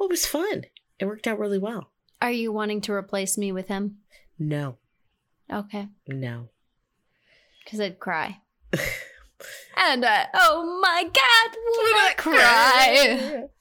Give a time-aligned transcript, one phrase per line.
[0.00, 0.64] Oh, it was fun.
[0.98, 1.90] It worked out really well.
[2.22, 3.98] Are you wanting to replace me with him?
[4.38, 4.76] No,
[5.52, 5.88] Okay.
[6.08, 6.48] no.
[7.62, 8.38] Because I'd cry.
[9.76, 13.44] and uh, oh my god, would I cry?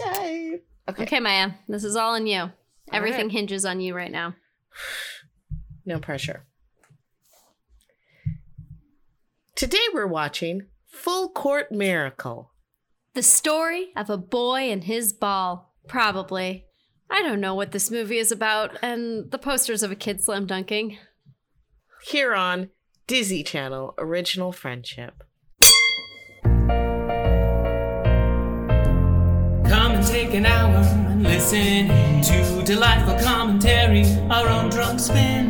[0.00, 0.60] Okay.
[0.88, 2.52] Okay, Maya, this is all on you.
[2.92, 3.32] Everything right.
[3.32, 4.34] hinges on you right now.
[5.84, 6.44] No pressure.
[9.54, 12.50] Today we're watching Full Court Miracle.
[13.14, 15.74] The story of a boy and his ball.
[15.88, 16.66] Probably.
[17.10, 20.46] I don't know what this movie is about, and the posters of a kid slam
[20.46, 20.98] dunking.
[22.04, 22.68] Here on
[23.06, 25.24] Disney Channel Original Friendship.
[29.64, 31.88] Come and take an hour and listen
[32.22, 34.04] to delightful commentary.
[34.30, 35.48] Our own drunk spin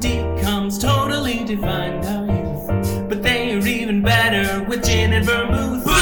[0.00, 3.08] DComs totally defined our youth.
[3.08, 5.97] But they are even better with gin and vermouth.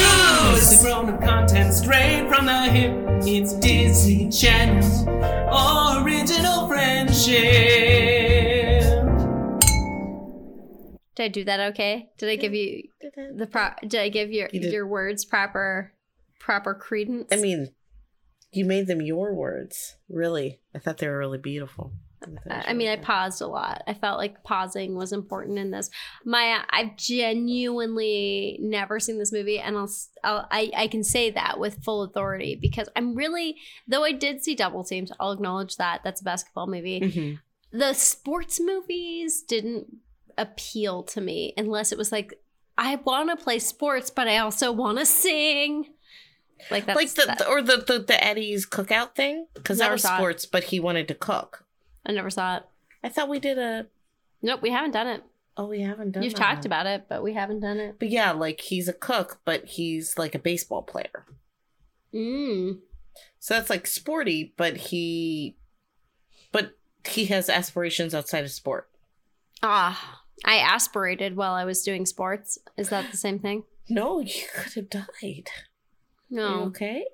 [0.46, 0.72] Booze!
[0.72, 2.92] It's a grown up content straight from the hip.
[3.26, 5.08] It's Disney Channel
[6.04, 7.42] Original Friendship.
[11.16, 12.10] Did I do that okay?
[12.18, 12.84] Did I give you
[13.34, 14.72] the pro did I give your You did.
[14.72, 15.92] your words proper
[16.38, 17.28] proper credence?
[17.32, 17.70] I mean,
[18.52, 19.96] you made them your words.
[20.08, 20.60] Really.
[20.74, 21.92] I thought they were really beautiful.
[22.20, 23.82] Thought it was I mean, I paused a lot.
[23.86, 25.90] I felt like pausing was important in this.
[26.24, 29.90] Maya, I've genuinely never seen this movie, and I'll,
[30.24, 33.56] I'll I I can say that with full authority because I'm really
[33.86, 35.10] though I did see Double Teamed.
[35.20, 37.00] I'll acknowledge that that's a basketball movie.
[37.00, 37.38] Mhm.
[37.72, 39.86] The sports movies didn't
[40.38, 42.34] appeal to me unless it was like
[42.78, 45.86] I want to play sports, but I also want to sing.
[46.70, 50.02] Like that's like the, that- or the, the the Eddie's cookout thing because that was
[50.02, 51.64] sports, but he wanted to cook.
[52.06, 52.62] I never saw it.
[53.02, 53.86] I thought we did a.
[54.42, 55.24] Nope, we haven't done it.
[55.56, 56.22] Oh, we haven't done.
[56.22, 56.26] It.
[56.26, 57.96] You've that talked about it, but we haven't done it.
[57.98, 61.26] But yeah, like he's a cook, but he's like a baseball player.
[62.14, 62.78] Mm.
[63.38, 65.56] So that's like sporty, but he,
[66.52, 68.88] but he has aspirations outside of sport.
[69.62, 72.58] Ah, I aspirated while I was doing sports.
[72.76, 73.64] Is that the same thing?
[73.88, 75.48] No, you could have died.
[76.28, 76.64] No.
[76.64, 77.06] okay?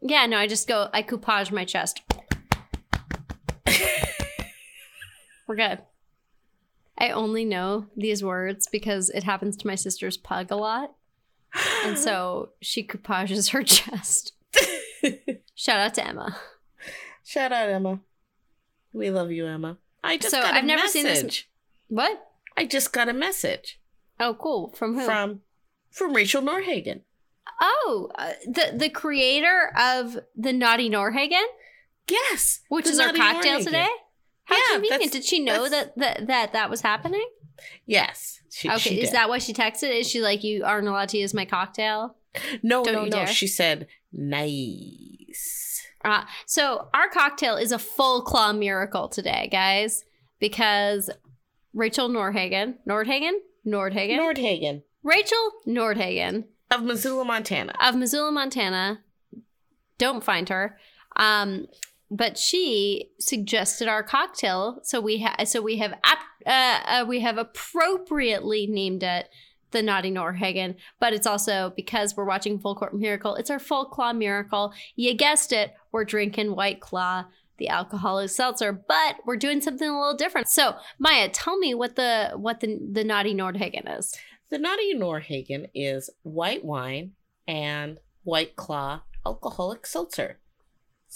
[0.00, 2.00] Yeah, no, I just go, I coupage my chest.
[5.46, 5.80] We're good.
[6.98, 10.94] I only know these words because it happens to my sister's pug a lot.
[11.84, 14.32] And so she coupages her chest.
[15.54, 16.36] Shout out to Emma.
[17.24, 18.00] Shout out Emma.
[18.92, 19.76] We love you, Emma.
[20.02, 20.92] I just So, got a I've never message.
[21.02, 21.44] seen this-
[21.88, 22.28] What?
[22.56, 23.78] I just got a message
[24.18, 24.72] Oh, cool.
[24.74, 25.04] From who?
[25.04, 25.42] from
[25.90, 27.02] from Rachel Nordhagen.
[27.60, 31.44] oh, uh, the the creator of the Naughty Nordhagen,
[32.08, 33.64] Yes, which is our cocktail Nordhagen.
[33.64, 33.88] today.
[34.46, 35.12] How Yeah, convenient!
[35.12, 37.26] Did she know that, that that that was happening?
[37.86, 39.90] Yes, she, Okay, she is that why she texted?
[39.98, 42.16] Is she like, you aren't allowed to use my cocktail?
[42.62, 43.10] no, Don't no, no?
[43.10, 43.26] dare.
[43.28, 45.82] She said nice.
[46.04, 50.04] Uh, so our cocktail is a full claw miracle today, guys,
[50.38, 51.10] because
[51.74, 53.32] Rachel Nordhagen, Nordhagen,
[53.66, 57.72] Nordhagen, Nordhagen Rachel Nordhagen of Missoula, Montana.
[57.80, 59.00] of Missoula, Montana.
[59.98, 60.78] Don't find her.
[61.16, 61.66] Um,
[62.10, 67.20] but she suggested our cocktail, so we ha- so we have ap- uh, uh, we
[67.20, 69.28] have appropriately named it
[69.72, 73.34] the Naughty Nordhagen, but it's also because we're watching Full Court Miracle.
[73.34, 74.72] It's our Full Claw Miracle.
[74.94, 75.72] You guessed it.
[75.92, 77.24] We're drinking White Claw,
[77.58, 80.48] the alcoholic seltzer, but we're doing something a little different.
[80.48, 84.14] So Maya, tell me what the what the the Naughty Nordhagen is.
[84.50, 87.12] The Naughty Nordhagen is white wine
[87.48, 90.38] and white claw alcoholic seltzer.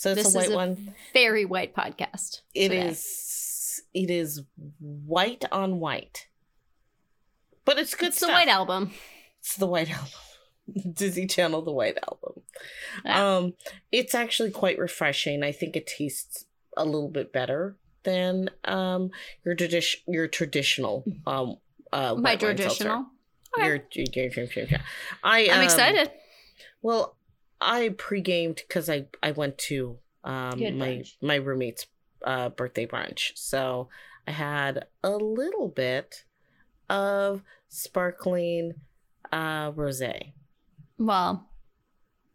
[0.01, 0.95] So it's This a white is a one.
[1.13, 2.41] very white podcast.
[2.55, 2.89] It today.
[2.89, 3.83] is.
[3.93, 4.43] It is
[4.79, 6.27] white on white,
[7.67, 8.29] but it's good It's stuff.
[8.29, 8.93] the White Album.
[9.41, 10.09] It's the White Album.
[10.95, 12.43] Disney Channel, the White Album.
[13.05, 13.55] Um,
[13.93, 15.43] it's actually quite refreshing.
[15.43, 16.47] I think it tastes
[16.79, 19.11] a little bit better than um
[19.45, 21.57] your tradition your traditional um
[21.93, 22.57] uh My white wine seltzer.
[22.57, 23.07] traditional.
[23.59, 23.67] Okay.
[23.67, 24.81] Your, your, your, your, your-
[25.23, 26.11] I I'm um, excited.
[26.81, 27.17] Well,
[27.61, 31.15] I pre-gamed because I I went to um my brunch.
[31.23, 31.87] my roommate's
[32.25, 33.89] uh birthday brunch, so
[34.27, 36.25] I had a little bit
[36.89, 38.75] of sparkling
[39.33, 40.33] uh rosé.
[40.99, 41.49] Well,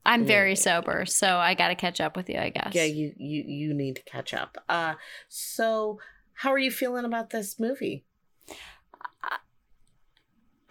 [0.06, 0.56] I'm very Yeah.
[0.56, 2.74] sober, so I got to catch up with you, I guess.
[2.76, 4.58] Yeah, you you you need to catch up.
[4.70, 4.96] Uh,
[5.30, 6.00] so
[6.34, 8.06] how are you feeling about this movie?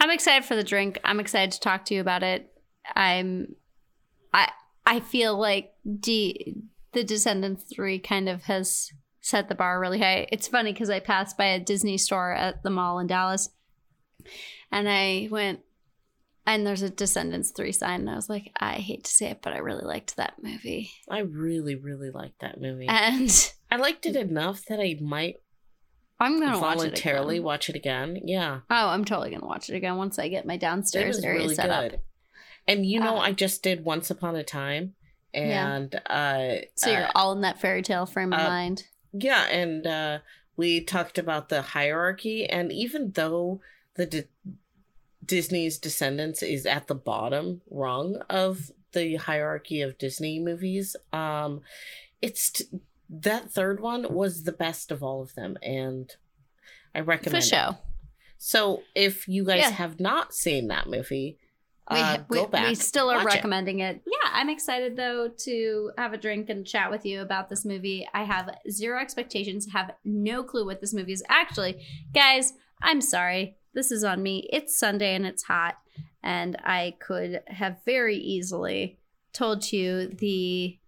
[0.00, 0.98] I'm excited for the drink.
[1.04, 2.52] I'm excited to talk to you about it.
[2.94, 3.56] I'm
[4.34, 4.50] I
[4.84, 6.56] I feel like D
[6.92, 8.90] the Descendants 3 kind of has
[9.20, 10.28] set the bar really high.
[10.30, 13.48] It's funny cuz I passed by a Disney store at the mall in Dallas
[14.70, 15.60] and I went
[16.46, 18.00] and there's a Descendants 3 sign.
[18.00, 20.90] And I was like, I hate to say it, but I really liked that movie.
[21.08, 22.86] I really, really liked that movie.
[22.86, 23.30] And
[23.70, 25.36] I liked it enough that I might
[26.20, 28.20] I'm going to watch it voluntarily watch it again.
[28.24, 28.60] Yeah.
[28.70, 31.54] Oh, I'm totally going to watch it again once I get my downstairs area really
[31.54, 31.94] set good.
[31.94, 32.00] up.
[32.66, 34.94] And you know, Uh, I just did Once Upon a Time.
[35.32, 35.76] Yeah.
[35.76, 38.84] And uh So you're uh, all in that fairy tale frame of uh, mind.
[39.12, 40.18] yeah, and uh
[40.56, 43.60] we talked about the hierarchy and even though
[43.96, 44.22] the D-
[45.24, 51.60] Disney's Descendants is at the bottom rung of the hierarchy of Disney movies, um
[52.22, 52.66] it's t-
[53.10, 56.12] that third one was the best of all of them and
[56.94, 57.74] I For recommend it.
[58.38, 59.70] So if you guys Yeah.
[59.70, 61.38] have not seen that movie,
[61.88, 62.68] uh, we, go back.
[62.68, 63.36] we still are watch it.
[63.36, 64.02] recommending it.
[64.06, 68.08] Yeah, I'm excited though to have a drink and chat with you about this movie.
[68.14, 71.22] I have zero expectations, have no clue what this movie is.
[71.28, 71.84] Actually,
[72.14, 73.56] guys, I'm sorry.
[73.74, 74.48] This is on me.
[74.52, 75.76] It's Sunday and it's hot,
[76.22, 78.98] and I could have very easily
[79.32, 80.78] told you the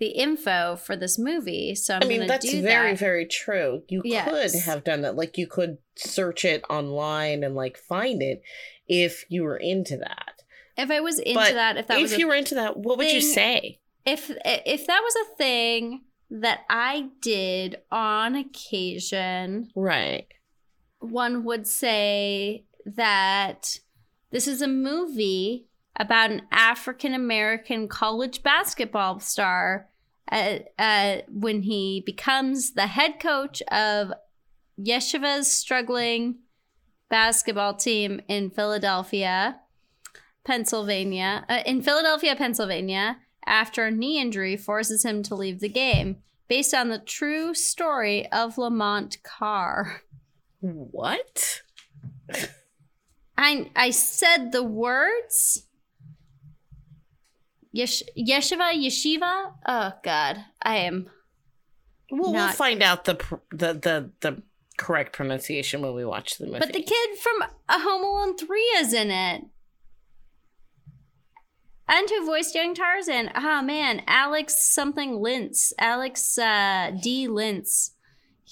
[0.00, 1.74] the info for this movie.
[1.76, 2.98] So I'm I mean, that's very, that.
[2.98, 3.82] very true.
[3.88, 4.52] You Yes.
[4.52, 5.14] could have done that.
[5.14, 8.42] Like, you could search it online and, like, find it
[8.88, 10.42] if you were into that.
[10.76, 12.76] if I was into But that, if that if was a you were into that,
[12.78, 13.78] what would you say?
[14.06, 20.26] if if that was a thing that I did on occasion, Right.
[21.00, 23.78] one would say that
[24.30, 25.66] this is a movie
[26.00, 29.90] about an African American college basketball star
[30.32, 34.10] uh, uh, when he becomes the head coach of
[34.80, 36.38] Yeshiva's struggling
[37.10, 39.60] basketball team in Philadelphia,
[40.42, 41.44] Pennsylvania.
[41.50, 46.16] Uh, in Philadelphia, Pennsylvania, after a knee injury forces him to leave the game,
[46.48, 50.00] based on the true story of Lamont Carr.
[50.60, 51.60] What?
[53.36, 55.66] I I said the words.
[57.72, 59.52] Yesh, yeshiva, yeshiva.
[59.66, 61.08] Oh God, I am.
[62.10, 64.42] Well, we'll Not- find out the, pr- the the the
[64.76, 66.58] correct pronunciation when we watch the movie.
[66.58, 69.44] But the kid from A Home Alone three is in it,
[71.86, 73.30] and who voiced young Tarzan?
[73.36, 77.92] Oh man, Alex something Linz, Alex uh, D Linz.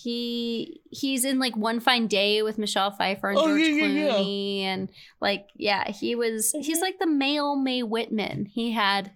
[0.00, 3.86] He he's in like One Fine Day with Michelle Pfeiffer and Oh, George yeah, yeah,
[3.86, 4.12] yeah.
[4.12, 4.90] Clooney, and
[5.20, 6.82] like yeah, he was he's Mhm.
[6.82, 8.46] like the male Mae Whitman.
[8.46, 9.10] He had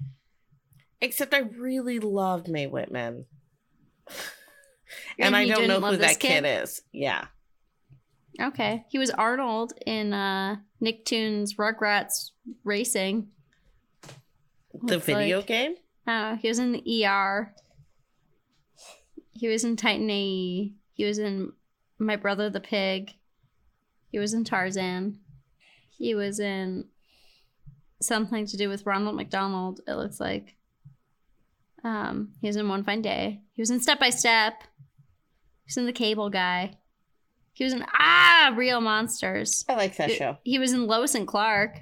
[1.00, 3.26] Except I really loved Mae Whitman.
[5.18, 6.62] And and I don't know who that kid kid?
[6.62, 6.82] is.
[6.92, 7.26] Yeah.
[8.40, 8.84] Okay.
[8.88, 12.30] He was Arnold in uh Nicktoons Rugrats
[12.64, 13.28] Racing.
[14.82, 15.74] The video like- game?
[16.06, 17.54] Uh, he was in the ER.
[19.32, 20.74] He was in Titan AE.
[20.94, 21.52] He was in
[21.98, 23.12] My Brother the Pig.
[24.10, 25.18] He was in Tarzan.
[25.96, 26.86] He was in
[28.00, 30.56] something to do with Ronald McDonald, it looks like.
[31.84, 33.40] Um, he was in One Fine Day.
[33.54, 34.62] He was in Step by Step.
[35.64, 36.76] He was in The Cable Guy.
[37.54, 39.64] He was in Ah Real Monsters.
[39.68, 40.38] I like that He- show.
[40.42, 41.80] He was in Lois and Clark.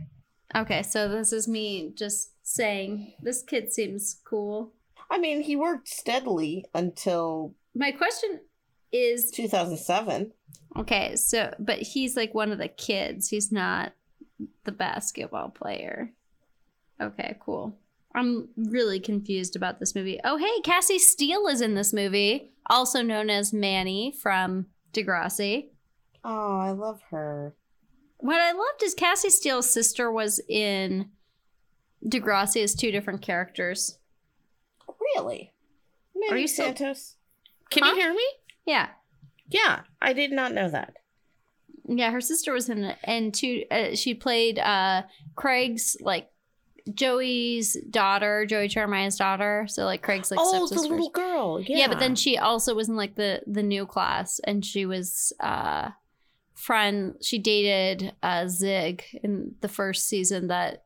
[0.55, 4.73] Okay, so this is me just saying this kid seems cool.
[5.11, 8.41] I mean, he worked steadily until My question
[8.93, 10.33] is 2007.
[10.79, 13.29] okay, so but he's like one of the kids.
[13.29, 13.93] He's not
[14.65, 16.13] the basketball player.
[17.01, 17.77] Okay, cool.
[18.15, 20.19] I'm really confused about this movie.
[20.25, 25.69] Oh, hey, Cassie Steele is in this movie, also known as Manny from Degrassi.
[26.25, 27.55] Oh, I love her.
[28.19, 31.11] What I loved is Cassie Steele's sister was in
[32.05, 33.97] Degrassi as two different characters.
[35.01, 35.53] Really?
[36.15, 37.17] Manny you so- Santos?
[37.71, 37.91] Can Huh?
[37.91, 38.27] you hear me?
[38.67, 38.89] Yeah,
[39.49, 40.97] Yeah, I did not know that.
[41.87, 42.11] yeah.
[42.11, 43.65] Her sister was in it, and two.
[43.71, 45.03] Uh, she played uh,
[45.35, 46.31] Craig's like
[46.95, 49.67] Joey's daughter, Joey Jeremiah's daughter.
[49.69, 51.61] So like Craig's like oh, the little girl.
[51.61, 51.79] Yeah.
[51.79, 51.89] yeah.
[51.89, 55.91] but then she also was in like the the new class, and she was uh
[56.55, 57.15] friend.
[57.23, 60.85] She dated uh Zig in the first season that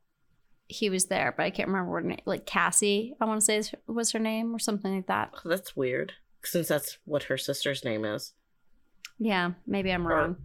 [0.69, 2.21] he was there, but I can't remember what her name.
[2.25, 5.33] Like Cassie, I want to say was her name or something like that.
[5.45, 6.13] Oh, that's weird.
[6.43, 8.33] Since that's what her sister's name is.
[9.19, 10.37] Yeah, maybe I'm Or- wrong.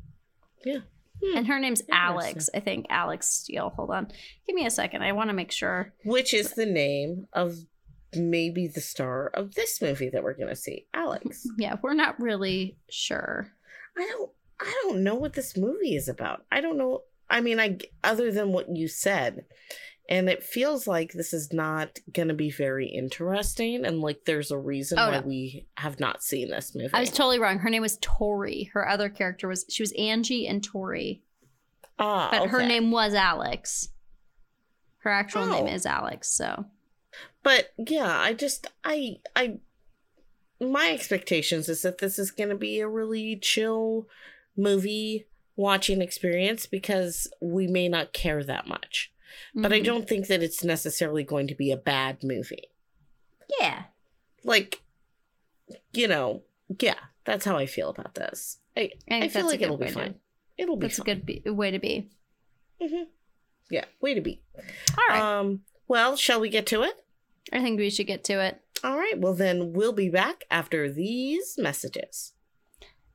[0.65, 0.79] Yeah.
[1.23, 2.49] Hmm, and her name's Alex.
[2.53, 3.69] I think Alex Steele.
[3.75, 4.07] Hold on.
[4.47, 5.01] Give me a second.
[5.03, 5.93] I want to make sure.
[6.05, 7.55] Which is the name of
[8.15, 11.45] maybe the star of this movie that we're gonna see, Alex.
[11.57, 13.51] Yeah, we're not really sure.
[13.97, 16.45] I don't I don't know what this movie is about.
[16.51, 17.03] I don't know.
[17.29, 19.45] I mean, I other than what you said,
[20.09, 24.51] and it feels like this is not going to be very interesting, and like there's
[24.51, 25.25] a reason Oh, why no.
[25.27, 26.89] we have not seen this movie.
[26.93, 27.59] I was totally wrong.
[27.59, 28.69] Her name was Tori.
[28.73, 31.21] Her other character was she was Angie and Tori.
[31.97, 33.89] Ah, but her name was Alex.
[35.03, 35.73] Her actual name Oh.
[35.73, 36.29] is Alex.
[36.29, 36.65] So
[37.43, 39.59] But yeah, I just I I
[40.59, 44.07] my expectations is that this is going to be a really chill
[44.57, 45.25] movie
[45.55, 49.11] watching experience because we may not care that much.
[49.55, 49.85] But I mhm.
[49.85, 52.69] don't think that it's necessarily going to be a bad movie.
[53.59, 53.83] Yeah.
[54.43, 54.81] Like
[55.93, 56.43] you know,
[56.79, 58.57] yeah, that's how I feel about this.
[58.77, 60.15] I I I, feel like it'll be fine.
[60.57, 62.09] It'll be That's a good be- way to be.
[62.81, 63.03] Mm-hmm.
[63.69, 64.41] Yeah, way to be.
[64.57, 65.21] All right.
[65.21, 67.03] Um well, shall we get to it?
[67.51, 68.61] I think we should get to it.
[68.83, 69.19] All right.
[69.19, 72.33] Well, then we'll be back after these messages.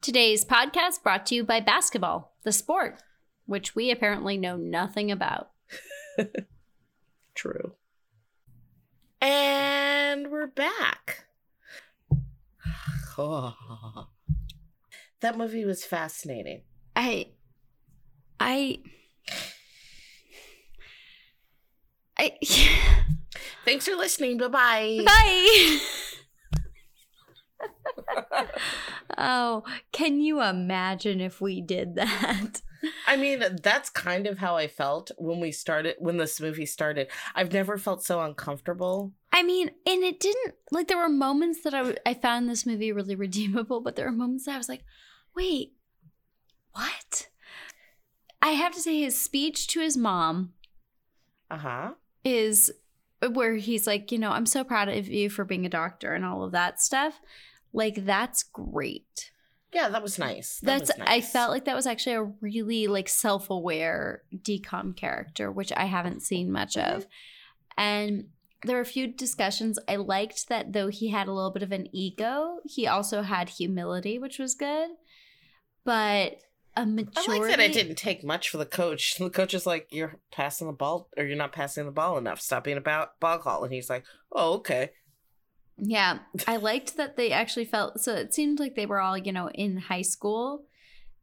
[0.01, 3.03] Today's podcast brought to you by basketball, the sport,
[3.47, 5.51] which we apparently know nothing about.
[7.35, 7.73] True.
[9.21, 11.27] And we're back.
[15.21, 16.63] That movie was fascinating.
[16.95, 17.29] I
[18.39, 18.81] I
[22.19, 22.33] I
[23.65, 24.37] Thanks for listening.
[24.37, 25.05] Bye bye.
[25.07, 25.79] Bye.
[29.17, 32.61] oh, can you imagine if we did that?
[33.07, 37.09] I mean, that's kind of how I felt when we started, when this movie started.
[37.35, 39.13] I've never felt so uncomfortable.
[39.33, 42.93] I mean, and it didn't like there were moments that I, I found this movie
[42.93, 44.85] really redeemable, but there were moments that I was like,
[45.37, 45.75] wait,
[46.73, 47.29] what?
[48.43, 50.53] I have to say, his speech to his mom
[51.51, 51.91] Uh huh.
[52.25, 52.71] is
[53.33, 56.25] where he's like, you know, I'm so proud of you for being a doctor and
[56.25, 57.21] all of that stuff.
[57.73, 59.31] Like, that's great.
[59.75, 60.61] Yeah, that was nice.
[60.61, 65.51] That That's was I felt like that was actually a really like self-aware decom character,
[65.51, 66.97] which I haven't seen much Mm-hmm.
[66.97, 67.07] of.
[67.77, 68.29] And
[68.63, 69.79] there were a few discussions.
[69.89, 73.49] I liked that though he had a little bit of an ego, he also had
[73.49, 74.91] humility, which was good.
[75.85, 76.39] But
[76.77, 79.17] a majority I like that it didn't take much for the coach.
[79.19, 82.41] The coach is like, "You're passing the ball, or you're not passing the ball enough.
[82.41, 84.91] Stop being about ball call." And he's like, "Oh, okay."
[85.77, 88.15] Yeah, I liked that they actually felt so.
[88.15, 90.67] It seemed like they were all, you know, in high school,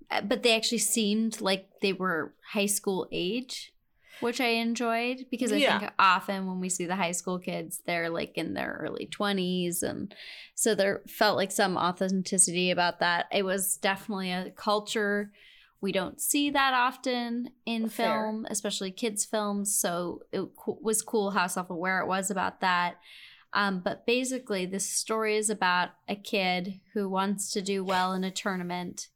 [0.09, 3.71] uh, but they actually seemed like they were high school age,
[4.19, 5.79] which I enjoyed because I Yeah.
[5.79, 9.83] think often when we see the high school kids, they're like in their early 20s.
[9.83, 10.13] And
[10.53, 13.27] so there felt like some authenticity about that.
[13.31, 15.31] It was definitely a culture.
[15.79, 18.21] We don't see that often in Fair.
[18.23, 19.73] film, especially kids' films.
[19.73, 22.97] So it was cool how self aware it was about that.
[23.53, 28.23] Um, but basically, this story is about a kid who wants to do well in
[28.23, 29.07] a tournament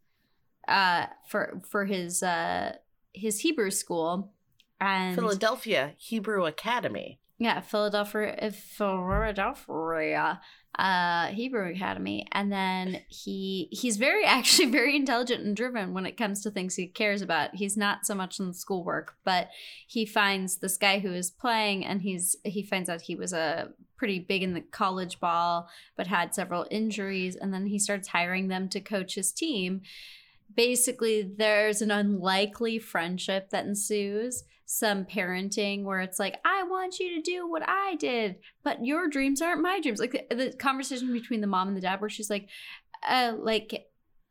[0.67, 2.73] uh, for for his uh,
[3.13, 4.33] his Hebrew school,
[4.79, 7.19] and Philadelphia Hebrew Academy.
[7.37, 10.41] yeah, Philadelphia, Philadelphia
[10.77, 16.17] uh, Hebrew Academy, and then he he's very actually very intelligent and driven when it
[16.17, 17.55] comes to things he cares about.
[17.55, 19.49] He's not so much in the schoolwork, but
[19.87, 23.69] he finds this guy who is playing, and he's he finds out he was a
[23.97, 28.47] pretty big in the college ball, but had several injuries, and then he starts hiring
[28.47, 29.81] them to coach his team.
[30.53, 37.15] Basically, there's an unlikely friendship that ensues some parenting where it's like i want you
[37.15, 41.13] to do what i did but your dreams aren't my dreams like the, the conversation
[41.13, 42.49] between the mom and the dad where she's like
[43.07, 43.85] uh like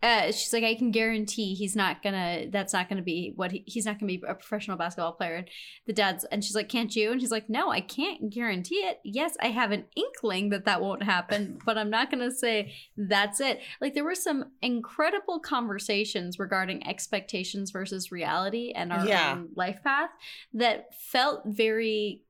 [0.05, 2.45] uh, she's like, I can guarantee he's not gonna.
[2.51, 5.37] That's not gonna be what he, he's not gonna be a professional basketball player.
[5.37, 5.49] And
[5.87, 7.11] the dad's and she's like, can't you?
[7.11, 9.01] And he's like, no, I can't guarantee it.
[9.03, 13.41] Yes, I have an inkling that that won't happen, but I'm not gonna say that's
[13.41, 13.61] it.
[13.81, 19.33] Like there were some incredible conversations regarding expectations versus reality and our Yeah.
[19.33, 20.11] own life path
[20.53, 22.21] that felt very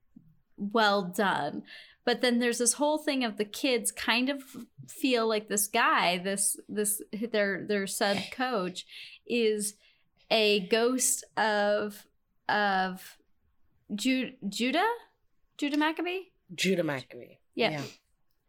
[0.56, 1.64] well done.
[2.04, 4.42] But then there's this whole thing of the kids kind of
[4.88, 7.00] feel like this guy, this this
[7.32, 8.86] their their sub coach
[9.26, 9.74] is
[10.30, 12.06] a ghost of
[12.48, 13.16] of
[13.94, 14.90] Ju- Judah
[15.56, 16.30] Judah Maccabee.
[16.54, 17.38] Judah Maccabee.
[17.54, 17.80] Yeah.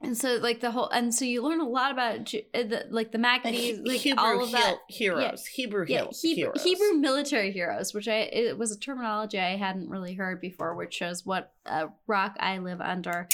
[0.05, 3.11] And so like the whole and so you learn a lot about uh, the, like
[3.11, 4.61] the Maccabees, like Hebrew all of that.
[4.63, 5.45] hel- heroes.
[5.45, 6.63] Hebrew Yeah, Hebrew, heroes.
[6.63, 10.93] Hebrew military heroes, which I it was a terminology I hadn't really heard before, which
[10.93, 13.27] shows what uh, rock I live under.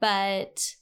[0.00, 0.74] But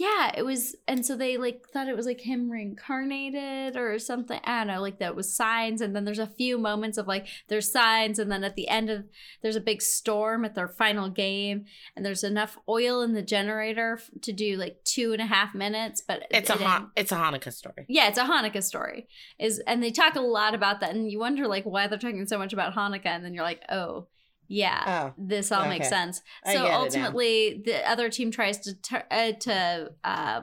[0.00, 4.40] yeah, it was, and so they like thought it was like him reincarnated or something.
[4.44, 7.26] I don't know, like that was signs, and then there's a few moments of like
[7.48, 9.04] there's signs, and then at the end of
[9.42, 13.98] there's a big storm at their final game, and there's enough oil in the generator
[14.00, 17.12] f- to do like two and a half minutes, but It's a it Han- it's
[17.12, 17.86] a Hanukkah story.
[17.88, 19.08] yeah, it's a Hanukkah story.
[19.38, 22.26] Is and they talk a lot about that, and you wonder like why they're talking
[22.26, 24.06] so much about Hanukkah, and then you're like, oh,
[24.52, 24.82] yeah,
[25.14, 26.22] Oh, this all makes sense.
[26.44, 26.80] So get it now.
[26.80, 30.40] ultimately, the other team tries to tur uh, to uh,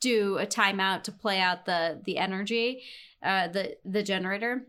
[0.00, 2.82] do a timeout to play out the the energy,
[3.22, 4.66] uh, the the generator.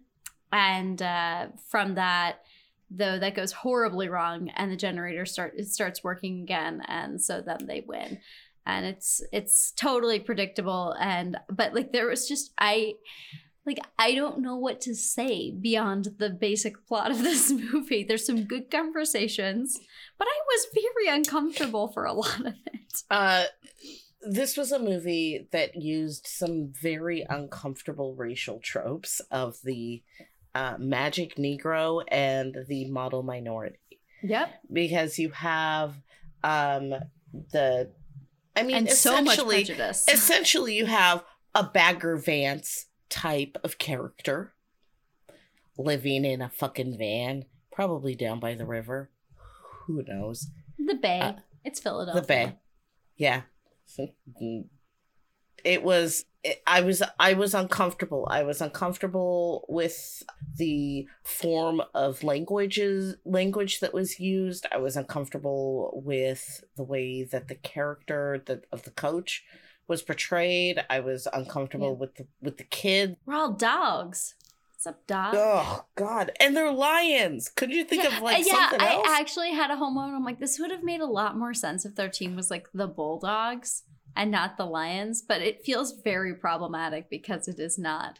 [0.51, 2.41] and uh, from that
[2.89, 7.41] though that goes horribly wrong and the generator start it starts working again and so
[7.41, 8.19] then they win
[8.67, 12.93] and it's it's totally predictable and but like there was just i
[13.65, 18.03] like i don't know what to say beyond the basic plot of this movie.
[18.03, 19.79] There's some good conversations
[20.17, 23.01] but i was very uncomfortable for a lot of it.
[23.09, 23.45] Uh,
[24.21, 30.01] this was a movie that used some very uncomfortable racial tropes of the
[30.55, 33.79] uh, magic Negro and the model minority.
[34.21, 34.49] Yep.
[34.71, 35.95] Because you have
[36.43, 36.93] um
[37.51, 37.91] the
[38.55, 40.05] I mean and so much prejudice.
[40.07, 41.23] essentially you have
[41.55, 44.53] a Bagger Vance type of character
[45.77, 49.09] living in a fucking van, probably down by the river.
[49.85, 50.47] Who knows?
[50.85, 52.55] the bay uh, it's philadelphia The bay.
[53.15, 53.41] Yeah.
[55.63, 58.27] It was it, I was I was uncomfortable.
[58.29, 60.23] I was uncomfortable with
[60.57, 64.65] the form of languages language that was used.
[64.71, 69.43] I was uncomfortable with the way that the character that of the coach
[69.87, 70.83] was portrayed.
[70.89, 71.99] I was uncomfortable Yeah.
[71.99, 73.17] with the with the kid.
[73.25, 74.35] we're all dogs
[74.71, 76.31] what's up dog Oh God!
[76.39, 77.49] And they're lions.
[77.49, 80.15] Could you think yeah, of like uh, yeah, something I actually had a home moment.
[80.15, 82.67] I'm like, this would have made a lot more sense if their team was like
[82.73, 83.83] the Bulldogs
[84.15, 88.19] and not the Lions, but it feels very problematic because it is not.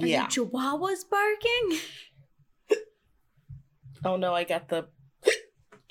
[0.00, 0.26] Are yeah.
[0.26, 1.78] Chihuahuas barking?
[4.04, 4.32] Oh no!
[4.32, 4.86] I got the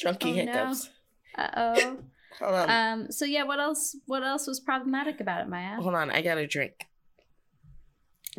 [0.01, 0.33] junky Oh, no.
[0.33, 0.89] hiccups.
[1.37, 1.97] Uh oh.
[2.39, 2.69] Hold on.
[2.69, 3.11] um.
[3.11, 3.95] So yeah, what else?
[4.05, 5.75] What else was problematic about it, Maya?
[5.81, 6.85] Hold on, I got a drink.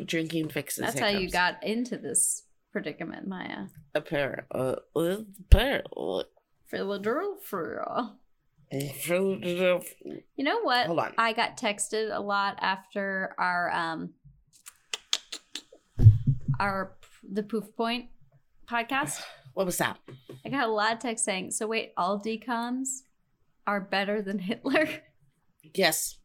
[0.03, 0.85] Drinking fixes.
[0.85, 3.65] That's how you got into this predicament, Maya.
[3.95, 6.23] Appar- uh, uh, apparently.
[6.67, 7.83] Philadelphia.
[10.35, 10.85] You know what?
[10.87, 11.13] Hold on.
[11.17, 14.13] I got texted a lot after our um
[16.59, 16.93] our
[17.29, 18.05] the Poof Point
[18.69, 19.21] podcast.
[19.55, 19.97] What was that?
[20.45, 23.01] I got a lot of text saying, "So wait, all decoms
[23.69, 24.87] are better than Hitler."
[25.73, 26.17] Yes.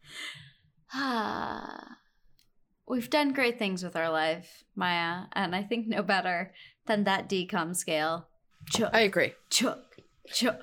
[0.92, 1.98] Ah,
[2.88, 6.52] we've done great things with our life, Maya, and I think no better
[6.86, 8.28] than that decom scale.
[8.70, 9.32] Chuck, I agree.
[9.50, 9.96] chuck,
[10.32, 10.60] chuck.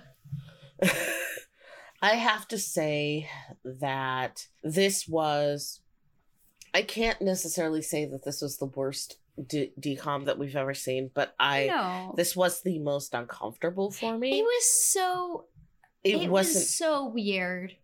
[2.02, 3.30] I have to say
[3.64, 5.82] that this was.
[6.74, 9.18] I can't necessarily say that this was the worst
[9.48, 11.68] d- decom that we've ever seen, but I.
[11.68, 14.40] no, This was the most uncomfortable for me.
[14.40, 15.46] it was so.
[16.04, 16.56] It, It, wasn't.
[16.56, 17.76] was so weird.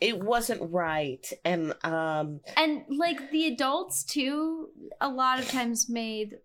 [0.00, 4.68] it wasn't right, and um, and like the adults too
[5.00, 6.36] a lot of times made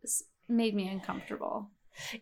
[0.48, 1.70] made me uncomfortable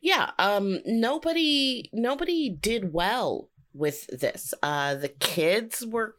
[0.01, 6.15] yeah um nobody nobody did well with this uh the kids were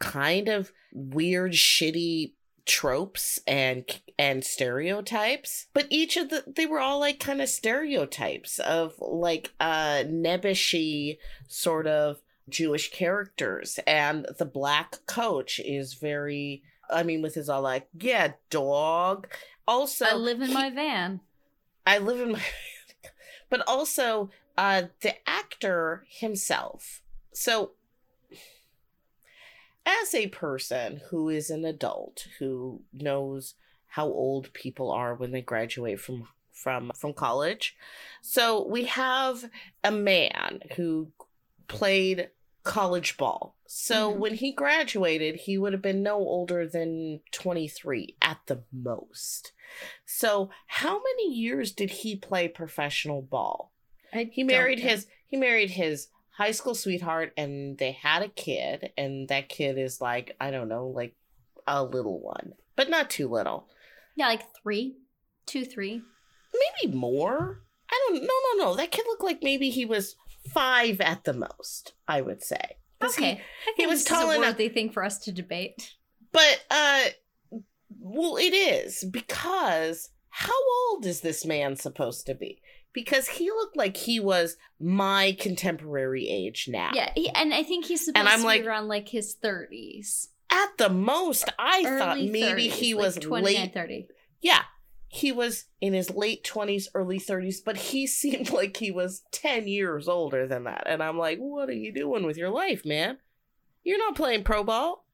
[0.00, 2.32] kind of weird shitty
[2.68, 8.58] tropes and and stereotypes but each of the they were all like kind of stereotypes
[8.60, 17.02] of like uh nebbishy sort of jewish characters and the black coach is very i
[17.02, 19.26] mean with his all like yeah dog
[19.66, 21.20] also i live in he- my van
[21.88, 22.42] I live in my
[23.48, 24.28] but also
[24.58, 27.00] uh the actor himself.
[27.32, 27.72] So
[29.88, 33.54] as a person who is an adult who knows
[33.86, 37.76] how old people are when they graduate from from from college.
[38.20, 39.44] So we have
[39.84, 41.12] a man who
[41.68, 42.30] played
[42.64, 43.54] college ball.
[43.66, 44.18] So Mhm.
[44.18, 49.52] when he graduated, he would have been no older than 23 at the most.
[50.04, 53.72] So how many years did he play professional ball?
[54.12, 54.88] I He married know.
[54.88, 59.76] his he married his high school sweetheart and they had a kid and that kid
[59.76, 61.14] is like I don't know, like
[61.66, 63.68] a little one, but not too little.
[64.16, 64.96] yeah like three
[65.46, 66.00] two three
[66.82, 67.60] Maybe more.
[67.90, 68.76] I don't no no no.
[68.76, 70.16] That kid looked like maybe he was
[70.54, 72.76] 5 at the most, I would say.
[73.00, 75.94] he- okay think he was tall enough- worthy thing for us to debate
[76.32, 77.04] But uh
[78.00, 80.52] well it is because how
[80.90, 82.60] old is this man supposed to be?
[83.02, 86.90] Because he looked like he was my contemporary age now.
[86.94, 90.28] yeah he, and i think he's supposed I'm to like- be around like his 30s
[90.50, 93.74] At the most, I thought maybe 30s, he like was 29 late.
[93.74, 94.08] 30
[94.40, 94.62] Yeah,
[95.08, 99.68] he was in his late 20s, early 30s, but he seemed like he was 10
[99.68, 100.84] years older than that.
[100.86, 103.18] And I'm like, what are you doing with your life, man?
[103.84, 105.04] You're not playing pro ball.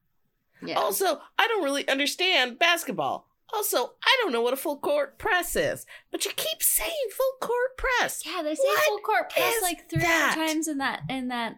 [0.65, 3.29] yeah Also, I don't really understand basketball.
[3.53, 7.49] Also, I don't know what a full court press is, but you keep saying full
[7.49, 8.23] court press.
[8.27, 10.35] yeah they say What full court press like three that?
[10.37, 11.57] times in that in that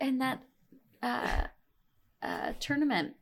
[0.00, 0.42] in that
[1.02, 1.44] uh
[2.22, 3.14] uh tournament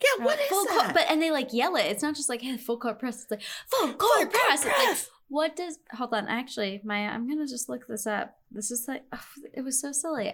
[0.00, 0.70] Yeah, what Uh, is full that?
[0.84, 1.86] court, but and they like yell it.
[1.86, 3.22] It's not just like hey, full court press.
[3.22, 4.64] It's like full court Full court press.
[4.64, 5.78] It's like what does?
[5.92, 8.36] Hold on, actually, Maya, I'm gonna just look this up.
[8.50, 10.32] This is like oh, it was so silly.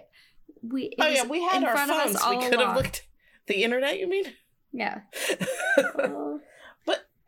[0.62, 2.36] We oh yeah, we had our front of us phones.
[2.44, 3.06] We could have looked
[3.46, 3.98] the internet.
[3.98, 4.24] You mean?
[4.72, 5.00] Yeah.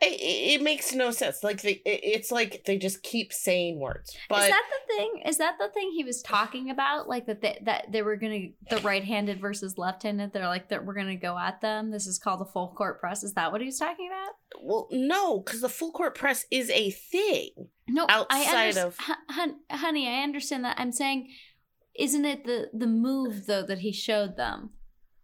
[0.03, 1.43] it, it, makes no sense.
[1.43, 4.17] Like they, it, it's like they just keep saying words.
[4.29, 5.23] But is that the thing?
[5.27, 7.09] Is that the thing he was talking about?
[7.09, 10.33] Like that they, that they were gonna the right-handed versus left-handed.
[10.33, 11.91] They're like that we're gonna go at them.
[11.91, 13.23] This is called the full court press.
[13.23, 14.35] Is that what he was talking about?
[14.63, 17.51] well, no, because the full court press is a thing.
[17.89, 18.97] No, Outside underst- of-
[19.29, 20.79] hun- honey, I understand that.
[20.79, 21.29] I'm saying,
[21.99, 24.71] isn't it the the move though that he showed them?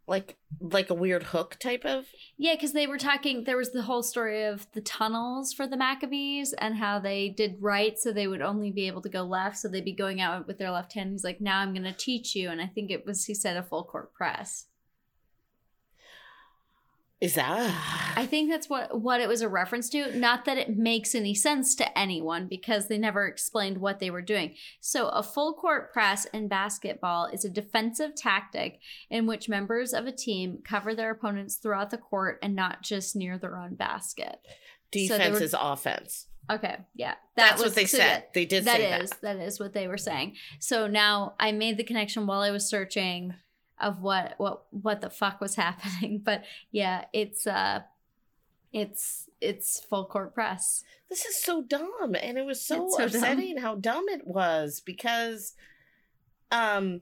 [0.07, 2.07] Like like a weird hook type of.
[2.39, 3.45] Yeah, because they were talking.
[3.45, 7.57] There was the whole story of the tunnels for the Maccabees and how they did
[7.61, 9.59] right, so they would only be able to go left.
[9.59, 11.11] So they'd be going out with their left hand.
[11.13, 13.57] He's like, "Now I'm going to teach you," and I think it was he said
[13.57, 14.67] a full court press.
[17.19, 18.13] Is that?
[18.15, 20.15] I think that's what what it was a reference to.
[20.19, 24.21] Not that it makes any sense to anyone because they never explained what they were
[24.21, 24.55] doing.
[24.81, 30.07] So a full court press in basketball is a defensive tactic in which members of
[30.07, 34.37] a team cover their opponents throughout the court and not just near their own basket.
[34.93, 36.27] Defense were- is offense.
[36.49, 38.27] Okay, yeah, That's what they so said.
[38.33, 39.23] they did that say is that.
[39.23, 40.37] that is what they were saying.
[40.61, 43.35] So now I made the connection while I was searching
[43.81, 46.21] of what what what the fuck was happening.
[46.25, 47.83] But yeah, it's uh
[48.73, 50.85] it's it's full court press.
[51.09, 53.07] This is so dumb, and it was so, so dumb.
[53.07, 55.55] upsetting how dumb it was because,
[56.51, 57.01] um,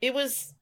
[0.00, 0.54] it was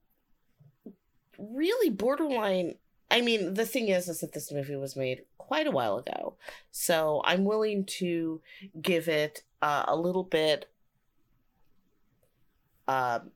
[1.38, 2.76] really borderline.
[3.10, 6.36] I mean, the thing is, is that this movie was made quite a while ago,
[6.70, 8.40] so I'm willing to
[8.80, 10.70] give it uh, a little bit.
[12.88, 13.32] Um,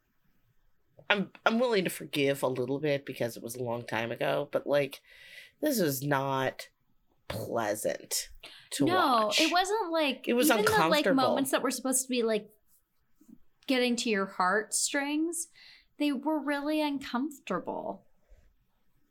[1.11, 4.49] I'm I'm willing to forgive a little bit because it was a long time ago,
[4.53, 5.01] but like,
[5.61, 6.68] this was not
[7.29, 8.29] pleasant
[8.71, 9.40] to no, watch.
[9.40, 12.23] No, it wasn't like It was even the like moments that were supposed to be
[12.23, 12.51] like
[13.66, 15.49] getting to your heartstrings.
[15.99, 18.03] They were really uncomfortable.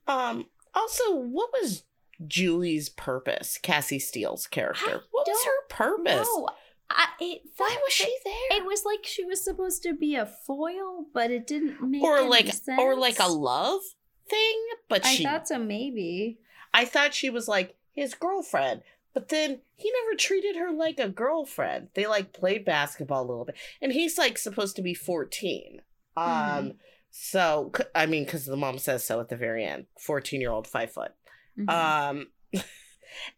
[0.07, 0.45] Um.
[0.73, 1.83] Also, what was
[2.27, 3.57] Julie's purpose?
[3.57, 4.85] Cassie Steele's character.
[4.87, 6.27] I what was her purpose?
[6.31, 6.49] No,
[6.89, 8.57] I, it Why was she there?
[8.59, 12.21] It was like she was supposed to be a foil, but it didn't make or
[12.27, 12.79] like, sense.
[12.79, 13.81] or like a love
[14.29, 14.65] thing.
[14.87, 16.39] But I she, thought so, maybe.
[16.73, 18.83] I thought she was like his girlfriend.
[19.13, 21.89] But then he never treated her like a girlfriend.
[21.95, 25.81] They like played basketball a little bit, and he's like supposed to be fourteen.
[26.15, 26.25] Um.
[26.25, 26.75] Mhm.
[27.09, 29.87] So I mean, because the mom says so at the very end.
[29.99, 31.13] Fourteen year old, five foot.
[31.57, 31.69] Mhm.
[31.69, 32.27] Um,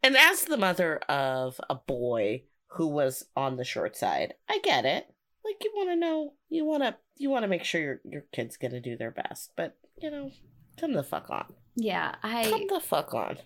[0.03, 4.85] and as the mother of a boy who was on the short side, I get
[4.85, 5.07] it.
[5.45, 8.23] Like you want to know, you want to, you want to make sure your your
[8.31, 9.51] kid's gonna do their best.
[9.55, 10.31] But you know,
[10.79, 11.53] come the fuck on.
[11.75, 13.37] yeah, I Come the fuck on.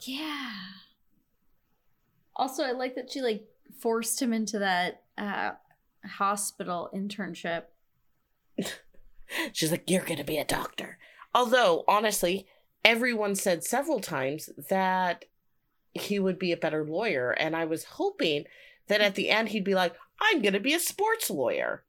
[0.00, 0.52] yeah.
[2.36, 3.46] Also, I like that she like
[3.80, 5.52] forced him into that uh,
[6.06, 7.64] hospital internship.
[9.52, 10.98] She's like, you're gonna be a doctor.
[11.34, 12.46] Although honestly,
[12.84, 15.26] everyone said several times that
[15.92, 18.44] he would be a better lawyer, and I was hoping
[18.90, 21.84] that at the end he'd be like, I'm gonna be a sports lawyer.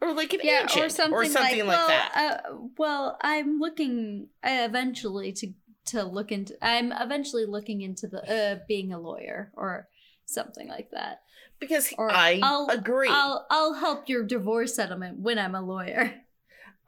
[0.00, 2.12] Or like an Yeah, agent, or something, like, like well, that.
[2.16, 5.52] Uh, well, I'm looking uh, eventually to
[5.86, 6.56] to look into.
[6.62, 9.88] I'm eventually looking into the uh, being a lawyer or
[10.24, 11.20] something like that.
[11.60, 13.08] because Or I I'll, agree.
[13.10, 16.14] I'll I'll help your divorce settlement when I'm a lawyer.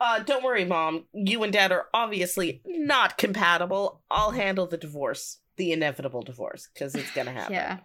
[0.01, 1.05] Uh, don't worry, mom.
[1.13, 4.03] You and dad are obviously not compatible.
[4.11, 7.55] I'll handle the divorce, the inevitable divorce, because it's gonna happen.
[7.55, 7.79] Yeah.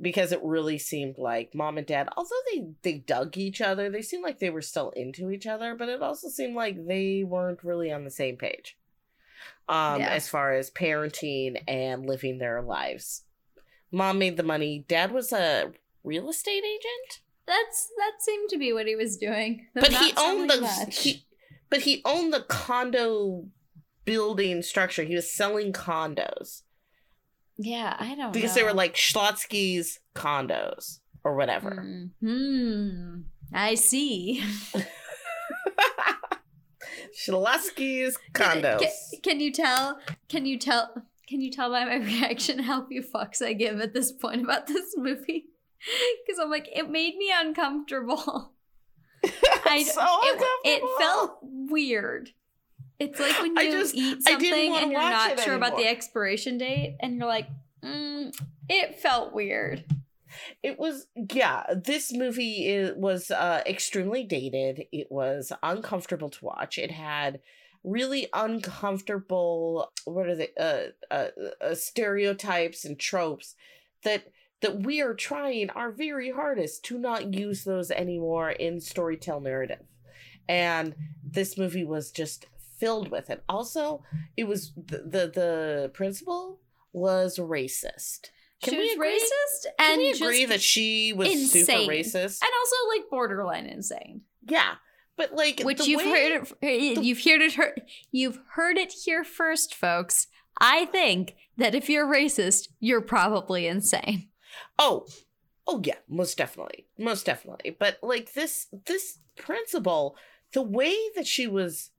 [0.00, 4.02] Because it really seemed like mom and dad, although they they dug each other, they
[4.02, 7.62] seemed like they were still into each other, but it also seemed like they weren't
[7.62, 8.76] really on the same page.
[9.68, 10.10] Um, Yeah.
[10.10, 13.22] as far as parenting and living their lives.
[13.92, 14.84] Mom made the money.
[14.88, 17.20] Dad was a real estate agent.
[17.46, 19.68] That's that seemed to be what he was doing.
[19.74, 20.98] but he owned the much.
[21.02, 21.24] he,
[21.70, 23.46] but he owned the condo
[24.04, 25.04] building structure.
[25.04, 26.62] He was selling condos
[27.56, 28.62] yeah, I don't because know.
[28.62, 32.08] they were like Schlotsky's condos or whatever.
[32.20, 33.20] Hmm.
[33.52, 34.42] I see.
[37.26, 38.80] Schlotsky's Can- condos.
[38.80, 39.98] Can, can you tell?
[40.28, 40.94] Can you tell?
[41.28, 44.66] Can you tell by my reaction how few fucks I give at this point about
[44.68, 45.46] this movie?
[46.26, 48.52] Because I'm like, it made me uncomfortable.
[49.66, 52.30] I, so it, it felt weird.
[52.98, 56.96] It's like when you just- eat something and you're not sure about the expiration date,
[57.00, 57.48] and you're like,
[57.82, 58.34] mm,
[58.68, 59.84] it felt weird.
[60.62, 61.64] It was yeah.
[61.74, 64.86] This movie is, was uh, extremely dated.
[64.90, 66.76] It was uncomfortable to watch.
[66.76, 67.40] It had
[67.84, 71.28] really uncomfortable what are they uh, uh,
[71.60, 73.54] uh stereotypes and tropes
[74.02, 74.24] that
[74.62, 79.84] that we are trying our very hardest to not use those anymore in storytell narrative
[80.48, 82.46] and this movie was just
[82.84, 84.02] filled with it also
[84.36, 86.60] it was the the, the principal
[86.92, 88.30] was racist
[88.62, 89.18] she Can we was agree?
[89.18, 92.38] racist Can and we just agree that she was super racist?
[92.42, 94.22] and also like borderline insane.
[94.48, 94.74] yeah,
[95.16, 98.92] but like Which the you've heard it, eh, you've heard it heard, you've heard it
[99.04, 100.28] here first, folks.
[100.60, 104.28] I think that if you're racist, you're probably insane.
[104.78, 105.06] Oh,
[105.66, 107.76] oh yeah, most definitely, most definitely.
[107.78, 110.16] But like this, this principal,
[110.52, 111.90] the way that she was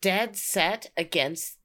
[0.00, 1.58] dead set against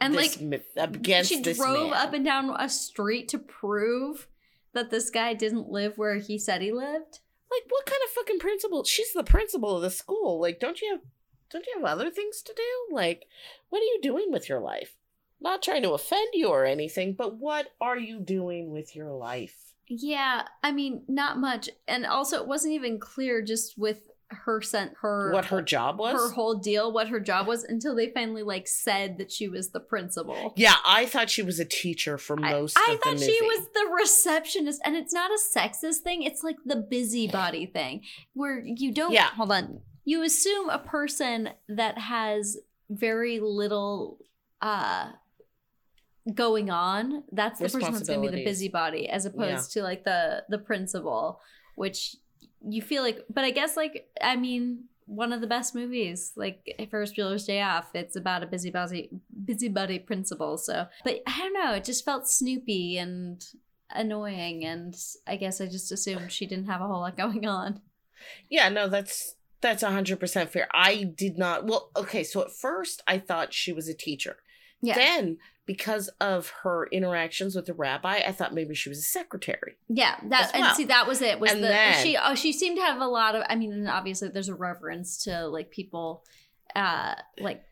[0.00, 0.38] And like
[0.76, 2.06] against she this drove man.
[2.06, 4.28] up and down a street to prove
[4.72, 7.20] that this guy didn't live where he said he lived.
[7.50, 8.84] like what kind of fucking principal?
[8.84, 10.40] She's the principal of the school.
[10.40, 11.00] Like, don't you have,
[11.50, 12.94] don't you have other things to do?
[12.94, 13.26] Like,
[13.70, 14.96] what are you doing with your life?
[15.40, 19.74] Not trying to offend you or anything, but what are you doing with your life?
[19.86, 21.68] Yeah, I mean, not much.
[21.86, 26.14] And also it wasn't even clear just with her sent her what her job was?
[26.14, 29.70] her whole deal, what her job was until they finally like said that she was
[29.70, 30.52] the principal.
[30.56, 33.38] Yeah, I thought she was a teacher for I- most I, of the thought she
[33.42, 36.22] was the receptionist, and it's not a sexist thing.
[36.22, 38.02] It's like the busybody thing,
[38.34, 39.12] where you don't.
[39.12, 39.28] Yeah.
[39.30, 39.80] Hold on.
[40.04, 42.58] You assume a person that has
[42.90, 44.18] very little
[44.60, 45.10] uh
[46.32, 47.24] going on.
[47.32, 50.58] That's the person that's going to be the busybody, as opposed to like the the
[50.58, 51.40] principal,
[51.76, 52.16] which
[52.68, 53.24] you feel like.
[53.32, 54.84] But I guess like I mean.
[55.06, 59.10] One of the best movies, like Ferris Bueller's Day Off, it's about a busybody,
[59.44, 60.56] busybody principal.
[60.56, 63.44] So, but I don't know, it just felt snoopy and
[63.90, 64.96] annoying, and
[65.26, 67.82] I guess I just assumed she didn't have a whole lot going on.
[68.48, 70.68] Yeah, no, that's that's hundred percent fair.
[70.72, 71.66] I did not.
[71.66, 74.36] Well, okay, so at first I thought she was a teacher.
[74.84, 79.02] Yeah, Then, because of her interactions with the rabbi, I thought maybe she was a
[79.02, 79.76] secretary.
[79.88, 81.40] yeah, that as and see that was it.
[81.40, 82.16] Was And the then- she?
[82.16, 83.44] Oh, she seemed to have a lot of.
[83.48, 86.24] I mean, obviously there's a reverence to like people,
[86.76, 87.64] uh, like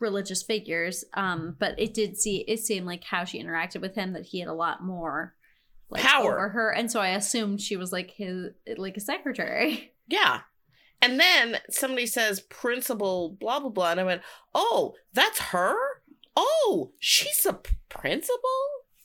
[0.00, 1.04] religious figures.
[1.14, 4.40] Um, but it did see it seemed like how she interacted with him that he
[4.40, 5.34] had a lot more
[5.88, 6.32] like Power.
[6.38, 9.94] over her, and so I assumed she was like his like a secretary.
[10.08, 10.40] Yeah.
[11.00, 14.22] And then somebody says principal blah blah blah, and I went,
[14.54, 15.74] "Oh, that's her.
[16.36, 18.40] Oh, she's a principal.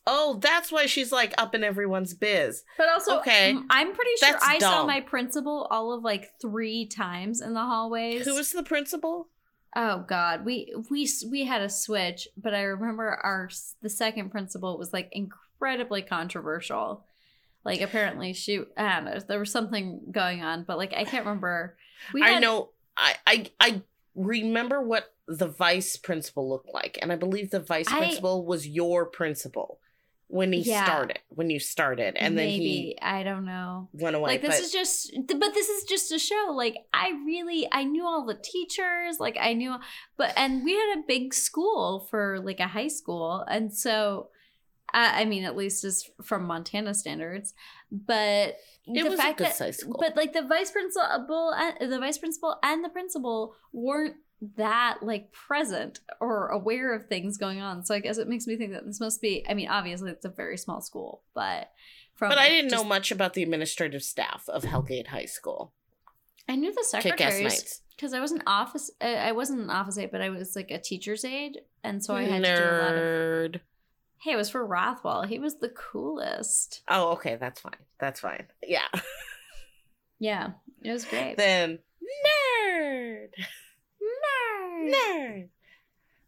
[0.09, 2.63] Oh, that's why she's like up in everyone's biz.
[2.77, 3.53] But also, Okay.
[3.69, 7.59] I'm pretty sure That's I saw my principal all of like three times in the
[7.59, 8.25] hallways.
[8.25, 9.27] Who was the principal?
[9.75, 13.49] Oh God, we we we had a switch, but I remember our
[13.81, 17.05] the second principal was like incredibly controversial.
[17.65, 21.25] Like apparently she, I don't know, there was something going on, but like I can't
[21.25, 21.75] remember.
[22.13, 22.69] We I know.
[22.95, 23.81] I I I
[24.15, 28.67] remember what the vice principal looked like, and I believe the vice I- principal was
[28.67, 29.79] your principal
[30.29, 30.83] when he Yeah.
[30.85, 31.19] started.
[31.29, 33.87] When you started, and then he I don't know.
[33.93, 34.31] went away.
[34.31, 37.83] like this but- is just but this is just a show like i really i
[37.83, 39.75] knew all the teachers like i knew
[40.17, 44.27] but and we had a big school for like a high school and so
[44.93, 47.53] i, I mean at least as from montana standards
[47.91, 52.17] but it the was a fact that but like the vice principal and the vice
[52.17, 54.15] principal and the principal weren't
[54.55, 58.55] that like present or aware of things going on so i guess it makes me
[58.55, 61.71] think that this must be i mean obviously it's a very small school but
[62.17, 65.71] from but I didn't know much about the administrative staff of Hellgate High School.
[66.49, 68.89] I knew the secretaries because I was an office.
[68.99, 72.23] I wasn't an office aide, but I was like a teacher's aide, and so I
[72.23, 72.99] had to do a lot of.
[73.01, 73.59] Nerd.
[74.19, 75.23] Hey, it was for Rothwell.
[75.23, 76.81] He was the coolest.
[76.87, 77.85] Oh, okay, that's fine.
[77.99, 78.47] That's fine.
[78.65, 78.87] Yeah.
[80.19, 81.37] Yeah, it was great.
[81.37, 81.77] then
[82.73, 83.27] nerd.
[84.77, 84.93] Nerd.
[84.93, 85.47] Nerd.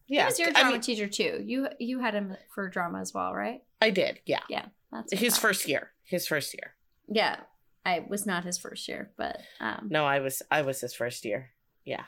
[0.07, 0.21] Yeah.
[0.21, 1.43] He was your I drama mean, teacher too.
[1.45, 3.61] You you had him for drama as well, right?
[3.81, 4.19] I did.
[4.25, 4.41] Yeah.
[4.49, 5.91] Yeah, that's I His first year.
[6.03, 6.73] His first year.
[7.07, 7.37] Yeah,
[7.85, 10.41] I was not his first year, but um, No, I was.
[10.49, 11.51] I was his first year.
[11.85, 12.03] Yeah.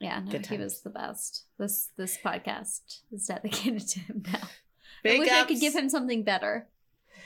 [0.00, 1.44] yeah, no, he was the best.
[1.58, 4.48] This this podcast is dedicated to him now.
[5.04, 5.40] I wish ups.
[5.40, 6.68] I could give him something better.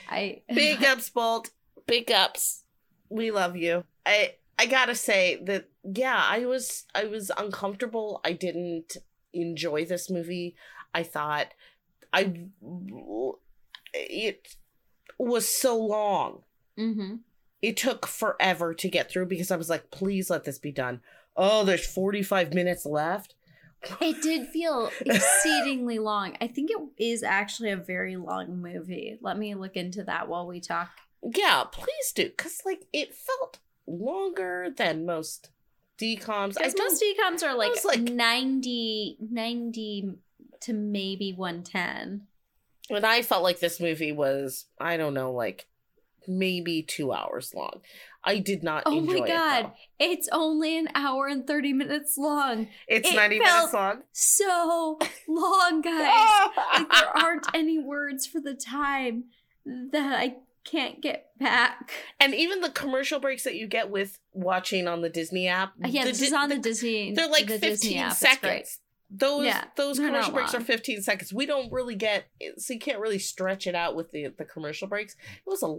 [0.08, 1.50] I Big ups, Bolt.
[1.86, 2.62] Big ups.
[3.08, 3.84] We love you.
[4.04, 8.20] I I gotta say that yeah, I was I was uncomfortable.
[8.24, 8.96] I didn't
[9.32, 10.56] enjoy this movie.
[10.94, 11.48] I thought
[12.12, 12.46] I
[13.94, 14.56] it
[15.18, 16.42] was so long.
[16.76, 17.16] hmm
[17.62, 21.00] It took forever to get through because I was like, please let this be done.
[21.36, 23.34] Oh, there's 45 minutes left.
[24.00, 26.36] It did feel exceedingly long.
[26.40, 29.18] I think it is actually a very long movie.
[29.20, 30.90] Let me look into that while we talk.
[31.22, 32.30] Yeah, please do.
[32.30, 35.50] Cause like it felt longer than most
[35.98, 36.54] DComs.
[36.60, 40.10] I Because most decoms are like, like- 90, 90
[40.60, 42.26] to maybe 110.
[42.90, 45.66] and I felt like this movie was, I don't know, like
[46.28, 47.80] maybe two hours long.
[48.24, 49.66] I did not Oh my god.
[49.66, 49.72] though.
[50.00, 52.66] It's only an hour and 30 minutes long.
[52.88, 54.02] It's It 90 felt- minutes long.
[54.12, 56.48] So long, guys.
[56.74, 59.24] like there aren't any words for the time
[59.64, 60.36] that I
[60.70, 61.90] can't get back.
[62.20, 65.72] and even the commercial breaks that you get with watching on the Disney app.
[65.84, 67.12] Uh, Yeah, the this is on the, the- Disney.
[67.14, 68.12] They're like the 15 app.
[68.14, 68.80] Seconds.
[69.08, 71.32] Those Yeah, those commercial breaks are 15 seconds.
[71.32, 72.24] We don't really get
[72.58, 75.14] so you can't really stretch it out with the the commercial breaks.
[75.14, 75.78] It was a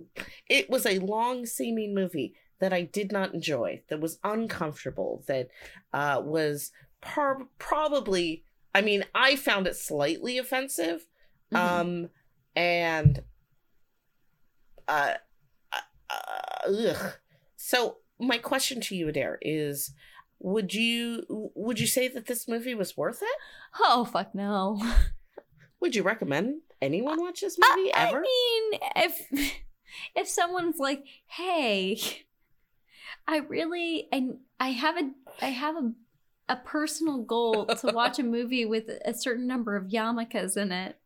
[0.49, 3.81] it was a long seeming movie that I did not enjoy.
[3.89, 5.23] That was uncomfortable.
[5.27, 5.49] That
[5.93, 6.71] uh was
[7.01, 11.05] par- probably I mean, I found it slightly offensive.
[11.51, 11.57] Mhm.
[11.57, 12.09] Um
[12.55, 13.23] and
[14.87, 15.13] uh,
[15.71, 15.77] uh,
[16.09, 17.13] uh ugh.
[17.55, 19.93] So my question to you, Adair, is
[20.39, 21.23] would you
[21.55, 23.37] would you say that this movie was worth it?
[23.79, 24.81] oh, fuck no.
[25.79, 28.17] Would you recommend anyone watch this movie I ever?
[28.17, 29.53] I mean, if
[30.15, 31.99] if someone's like, "Hey,
[33.27, 35.91] I really and I have a I have a
[36.49, 40.97] a personal goal to watch a movie with a certain number of yarmulkes in it,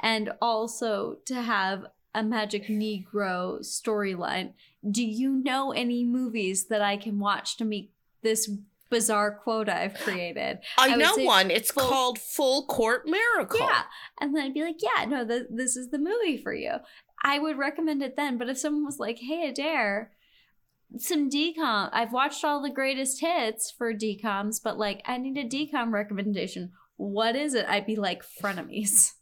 [0.00, 4.52] and also to have a magic Negro storyline.
[4.88, 8.50] Do you know any movies that I can watch to meet this
[8.90, 11.50] bizarre quota I've created?" I, I know one.
[11.50, 13.60] It's full- called Full Court Miracle.
[13.60, 13.82] Yeah.
[14.20, 16.74] And then I'd be like, yeah, no, th- this is the movie for you.
[17.22, 18.36] I would recommend it then.
[18.38, 20.10] But if someone was like, hey, Adair,
[20.98, 25.48] some DCom, I've watched all the greatest hits for DComs, but like, I need a
[25.48, 26.72] DCom recommendation.
[26.96, 27.64] What is it?
[27.68, 29.12] I'd be like, frenemies.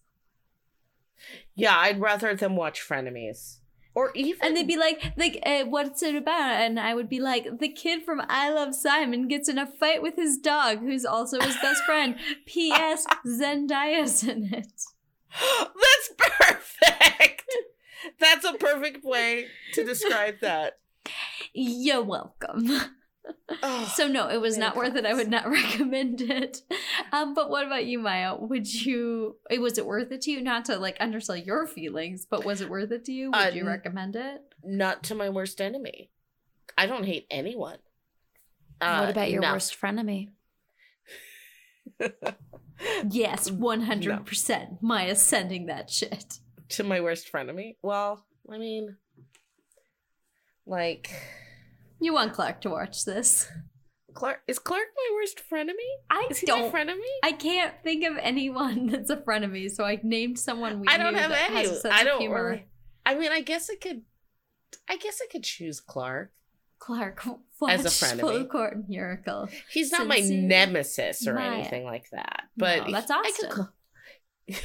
[1.54, 3.58] Yeah, I'd rather them watch Frenemies.
[3.94, 6.60] Or even And they'd be like, like, uh, what's it about?
[6.60, 10.00] And I would be like, the kid from I Love Simon gets in a fight
[10.00, 12.16] with his dog, who's also his best friend.
[12.46, 13.04] P.S.
[13.26, 14.82] Zendaya's in it.
[15.40, 17.44] That's perfect.
[18.18, 20.78] That's a perfect way to describe that.
[21.52, 22.70] You're welcome.
[23.62, 25.04] Oh, So no, it was not worth it.
[25.04, 26.62] I would not recommend it.
[27.12, 28.34] Um, but what about you, Maya?
[28.36, 29.36] Would you?
[29.50, 30.40] it- Was it worth it to you?
[30.40, 33.30] Not to like undersell your feelings, but was it worth it to you?
[33.30, 34.42] Would Uh, you recommend it?
[34.64, 36.10] not to my worst enemy.
[36.78, 37.78] I don't hate anyone.
[38.80, 39.52] Uh, what about your no.
[39.52, 40.28] worst frenemy?
[43.10, 44.82] Yes, one hundred percent.
[44.82, 46.38] Maya's sending that shit.
[46.70, 47.76] to my worst frenemy?
[47.82, 48.96] Well, I mean,
[50.66, 51.10] like
[52.00, 53.48] You want Clark to watch this?
[54.14, 55.72] Clark is Clark my worst frenemy?
[56.10, 56.72] I Is he don't.
[56.72, 56.98] my frenemy?
[57.22, 61.14] I can't think of anyone that's a frenemy, so I named someone we I don't
[61.14, 61.54] have any.
[61.56, 62.20] has a sense I don't.
[62.20, 62.60] humor.
[63.06, 64.02] I mean, I guess I could.
[64.88, 66.32] I guess I could choose Clark.
[66.80, 67.22] Clark,
[67.68, 68.20] As a frenemy.
[68.20, 69.48] Full Court Miracle.
[69.70, 71.52] He's not my nemesis or Maya.
[71.52, 72.44] anything like that.
[72.56, 73.50] But No, that's Austin.
[73.50, 73.72] call-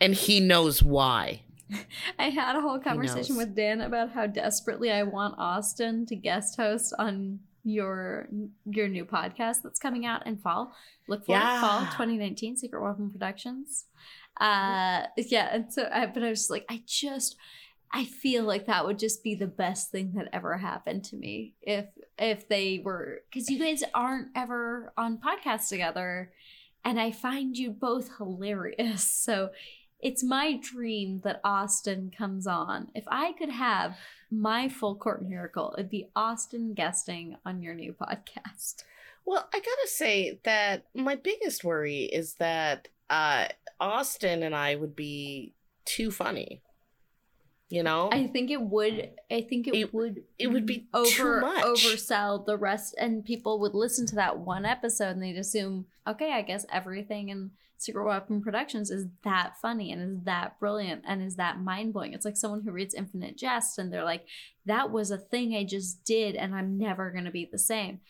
[0.00, 1.42] and he knows why.
[2.18, 6.56] I had a whole conversation with Dan about how desperately I want Austin to guest
[6.56, 8.28] host on your
[8.64, 10.72] your new podcast that's coming out in fall.
[11.08, 13.86] Look for it fall 2019 Secret Weapon Productions.
[14.40, 17.36] Uh yeah, and so I, but I was like I just
[17.92, 21.54] I feel like that would just be the best thing that ever happened to me
[21.62, 21.86] if
[22.18, 26.32] if they were cuz you guys aren't ever on podcasts together
[26.84, 29.04] and I find you both hilarious.
[29.28, 29.50] So
[30.00, 32.88] it's my dream that Austin comes on.
[32.94, 33.96] If I could have
[34.30, 38.84] my full court miracle, it'd be Austin guesting on your new podcast.
[39.24, 43.48] Well, I gotta say that my biggest worry is that uh,
[43.80, 46.62] Austin and I would be too funny.
[47.70, 49.10] You know, I think it would.
[49.30, 50.22] I think it, It- would.
[50.38, 51.64] it would be too over much.
[51.64, 56.32] oversell the rest, and people would listen to that one episode and they'd assume, okay,
[56.32, 61.22] I guess everything in Secret Weapon Productions is that funny and is that brilliant and
[61.22, 62.14] is that mind blowing.
[62.14, 64.24] It's like someone who reads Infinite Jest and they're like,
[64.64, 68.00] that was a thing I just did, and I'm never gonna be the same.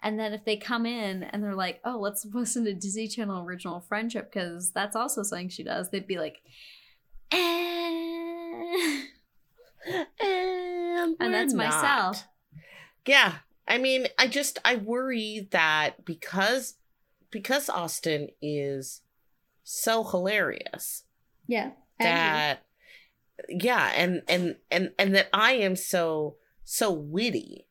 [0.00, 3.42] And then if they come in and they're like, oh, let's listen to Disney Channel
[3.44, 6.36] Original Friendship because that's also something she does, they'd be like,
[7.32, 9.02] eh.
[10.20, 12.24] and, And that's we're myself.
[13.06, 13.36] Yeah,
[13.66, 16.74] I mean, I just I worry that because
[17.30, 19.02] because Austin is
[19.62, 21.04] so hilarious
[21.46, 21.70] Yeah.
[22.00, 22.64] that
[23.48, 27.66] yeah, and and and and that I am so so witty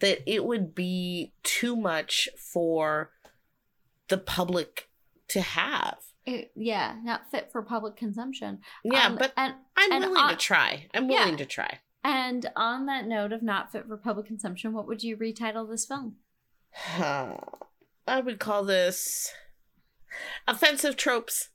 [0.00, 3.12] that it would be too much for
[4.08, 4.88] the public
[5.28, 5.98] to have.
[6.24, 8.60] It, yeah, not fit for public consumption.
[8.84, 10.88] Yeah, Um, but and I'm and willing I- to try.
[10.94, 11.20] I'm Yeah.
[11.24, 11.80] willing to try.
[12.04, 15.84] And on that note of not fit for public consumption, what would you retitle this
[15.86, 16.16] film?
[16.98, 19.32] I would call this
[20.48, 21.50] offensive tropes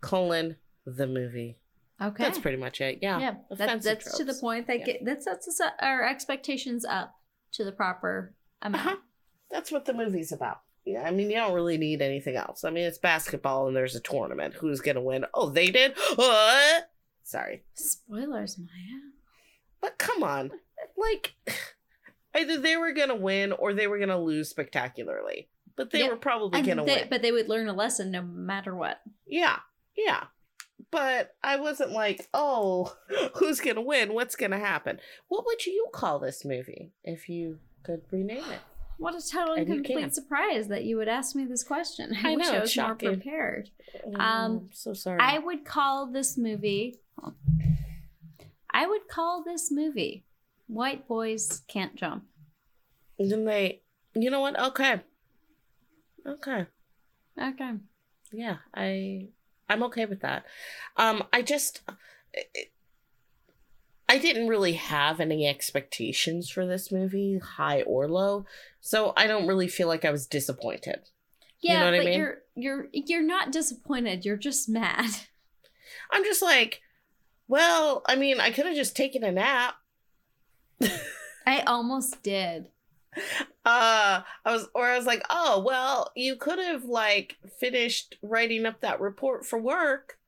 [0.00, 1.58] colon the movie.
[2.02, 2.24] Okay.
[2.24, 2.98] That's pretty much it.
[3.00, 3.18] Yeah.
[3.20, 4.84] yeah, that, Offensive that's to the point that Yeah.
[4.84, 7.14] get, that sets us up, our expectations up
[7.52, 8.86] to the proper amount.
[8.86, 8.96] Uh-huh.
[9.50, 10.58] That's what the movie's about.
[10.84, 12.62] Yeah, I mean, you don't really need anything else.
[12.64, 14.54] I mean, it's basketball and there's a tournament.
[14.54, 15.24] Who's gonna win?
[15.32, 15.94] Oh, they did.
[16.16, 16.90] What?
[17.22, 19.00] Sorry, Spoilers, Maya.
[19.80, 20.50] but come on,
[20.96, 21.34] like
[22.36, 25.48] either they were gonna win or they were gonna lose spectacularly.
[25.76, 27.06] But they Yeah, were probably gonna win.
[27.10, 29.00] But they would learn a lesson no matter what.
[29.26, 29.58] Yeah,
[29.96, 30.24] yeah.
[30.90, 32.94] But I wasn't like, oh,
[33.36, 34.12] who's gonna win?
[34.12, 35.00] What's gonna happen?
[35.28, 38.60] What would you call this movie if you could rename it?
[38.98, 42.16] What a total and complete surprise that you would ask me this question.
[42.24, 43.20] I, I wish know, I was more shocking.
[43.20, 43.70] prepared.
[44.08, 45.18] Mm, Um, so sorry.
[45.20, 47.00] I would call this movie.
[48.70, 50.24] I would call this movie
[50.66, 52.24] "White Boys Can't Jump."
[53.18, 53.82] then they,
[54.14, 54.58] you know what?
[54.58, 55.00] Okay,
[56.26, 56.66] okay.
[57.40, 57.72] Okay.
[58.32, 59.26] yeah i
[59.68, 60.44] i'm okay with that
[60.96, 61.82] um i just
[64.14, 68.44] i didn't really have any expectations for this movie high or low
[68.80, 71.00] so i don't really feel like i was disappointed
[71.60, 72.18] Yeah, you know what I mean.
[72.18, 74.24] You're you're you're not disappointed.
[74.24, 75.10] You're just mad.
[76.12, 76.80] i'm just like
[77.48, 79.74] well i mean i could have just taken a nap
[81.46, 82.68] I almost did.
[83.64, 88.66] uh i was or i was like oh well you could have like finished writing
[88.66, 90.18] up that report for work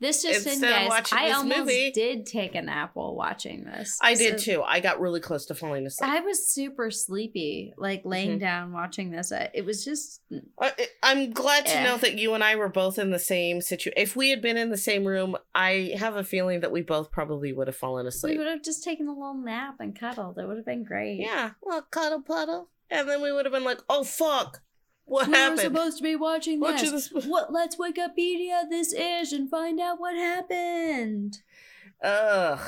[0.00, 1.12] This just in, Instead of guys.
[1.12, 3.98] I almost movie- did take a nap while watching this.
[4.00, 8.02] i did too i got really close to falling asleep I was super sleepy, like
[8.04, 8.40] laying Mhm.
[8.40, 9.30] down watching this.
[9.54, 10.22] It was just
[10.58, 10.72] I,
[11.02, 11.84] I'm glad to Eh.
[11.84, 13.92] know that you and I were both in the same situation.
[13.96, 17.10] If we had been in the same room, I have a feeling that we both
[17.10, 18.32] probably would have fallen asleep.
[18.34, 20.38] we would have just taken a little nap and cuddled.
[20.38, 21.18] It would have been great.
[21.20, 24.62] Yeah, well, cuddle puddle, and then we would have been like, "Oh fuck,
[25.04, 26.70] what we were happened?" supposed to be watching this.
[26.72, 27.52] Watching this- What?
[27.52, 31.38] Let's Wikipedia this ish and find out what happened.
[32.02, 32.60] Ugh.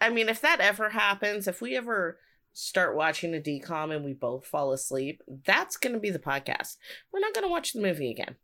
[0.00, 2.18] I mean, if that ever happens, if we ever
[2.52, 6.76] start watching a DCom and we both fall asleep, that's going to be the podcast.
[7.12, 8.36] We're not going to watch the movie again.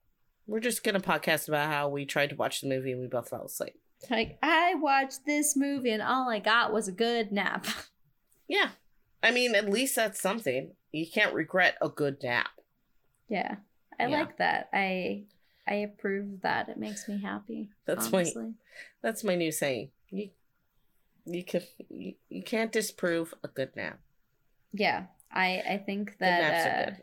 [0.47, 3.07] We're just going to podcast about how we tried to watch the movie and we
[3.07, 3.75] both fell asleep.
[4.09, 7.67] Like I watched this movie and all I got was a good nap.
[8.51, 8.71] Yeah.
[9.23, 10.71] I mean, at least that's something.
[10.91, 12.49] You can't regret a good nap.
[13.29, 13.57] Yeah,
[13.99, 14.19] I Yeah.
[14.21, 14.69] like that.
[14.73, 15.25] I
[15.67, 16.69] I approve that.
[16.69, 17.69] It makes me happy.
[17.85, 18.25] That's my-
[19.03, 19.91] That's my new saying.
[20.11, 20.31] You
[21.27, 24.01] you can you, you can't disprove a good nap.
[24.73, 26.95] Yeah, I I think that uh.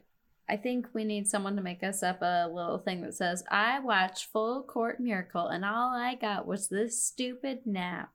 [0.47, 3.79] I think we need someone to make us up a little thing that says I
[3.79, 8.11] watched Full Court Miracle and all I got was this stupid nap.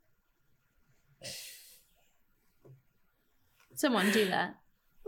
[3.75, 4.57] Someone do that.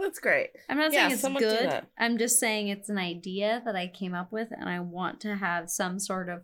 [0.02, 0.50] That's great.
[0.68, 1.86] I'm not Yeah, saying it's good.
[1.96, 5.36] I'm just saying it's an idea that I came up with, and I want to
[5.36, 6.42] have some sort of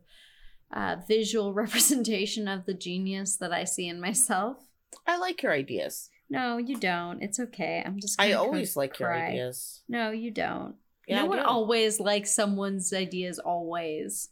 [0.72, 4.58] uh, visual representation of the genius that I see in myself.
[5.06, 6.08] I like your ideas.
[6.30, 7.20] No, you don't.
[7.22, 7.82] It's okay.
[7.84, 8.20] I'm just.
[8.20, 9.82] I always like your ideas.
[9.88, 10.76] No, you don't.
[11.06, 11.44] Yeah, no I one do.
[11.44, 13.38] always likes someone's ideas.
[13.38, 14.28] Always.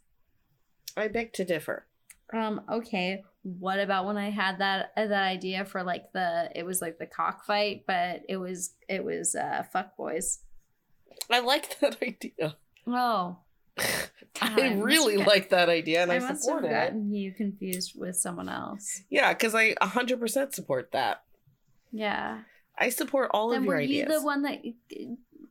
[0.96, 1.86] I beg to differ.
[2.32, 2.60] Um.
[2.70, 3.22] Okay.
[3.42, 6.98] What about when I had that uh, that idea for like the it was like
[6.98, 10.40] the cockfight, but it was it was uh fuck boys.
[11.30, 12.56] I like that idea.
[12.88, 13.38] Oh,
[14.40, 16.70] I really have- like that idea and I, I support it.
[16.70, 19.02] gotten you confused with someone else.
[19.10, 21.22] Yeah, because I 100% support that.
[21.92, 22.40] Yeah.
[22.78, 24.06] I support all then of your ideas.
[24.08, 24.58] were you the one that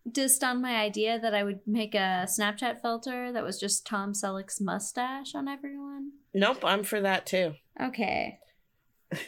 [0.09, 4.13] dissed on my idea that I would make a Snapchat filter that was just Tom
[4.13, 6.11] Selleck's mustache on everyone?
[6.35, 7.55] Nope, I'm for that too.
[7.81, 8.39] Okay.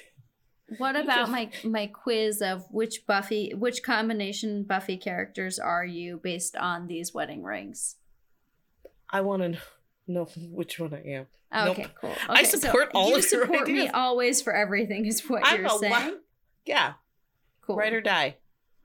[0.79, 6.57] What about my my quiz of which Buffy which combination Buffy characters are you based
[6.57, 7.95] on these wedding rings?
[9.09, 9.59] I want to
[10.07, 11.27] know which one I am.
[11.71, 11.91] Okay, Nope.
[12.01, 12.13] cool.
[12.27, 15.43] I Okay, so support all you of your support me always for everything is what
[15.45, 15.91] I'm you're saying.
[15.91, 16.11] wa-
[16.65, 16.93] Yeah,
[17.61, 17.77] cool.
[17.77, 18.35] ride or die.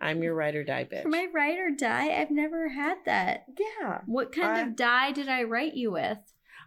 [0.01, 1.03] I'm your ride or die bitch.
[1.03, 3.47] For my ride or die, I've never had that.
[3.59, 6.19] yeah, What kind I- of die did I write you with?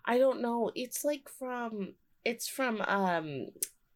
[0.06, 0.72] I don't know.
[0.76, 1.94] It's like from
[2.24, 3.48] it's from um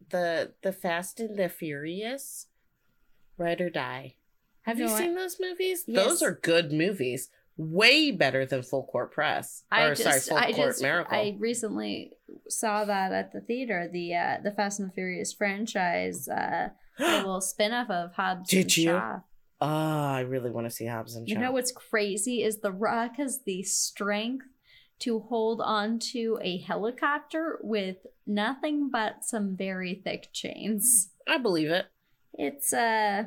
[0.10, 2.48] the the Fast and the Furious,
[3.38, 4.16] Ride or Die.
[4.64, 5.84] Have you I- seen those movies?
[5.88, 6.06] Yes.
[6.06, 7.30] Those are good movies.
[7.58, 9.64] Way better than Full Court Press.
[9.70, 11.18] I or sorry, Full I Court just, Miracle.
[11.18, 12.14] I recently
[12.48, 13.90] saw that at the theater.
[13.92, 18.62] The uh, the Fast and the Furious franchise, uh, a little spin-off of Hobbs Did
[18.66, 18.84] and you?
[18.92, 19.20] Shaw.
[19.60, 21.34] Ah, I really want to see Hobbs and Shaw.
[21.36, 24.46] You know what's crazy is The Rock has the strength
[25.00, 27.98] to hold on to a helicopter with
[28.28, 31.10] nothing but some very thick chains.
[31.28, 31.86] I believe it.
[32.34, 33.26] It's uh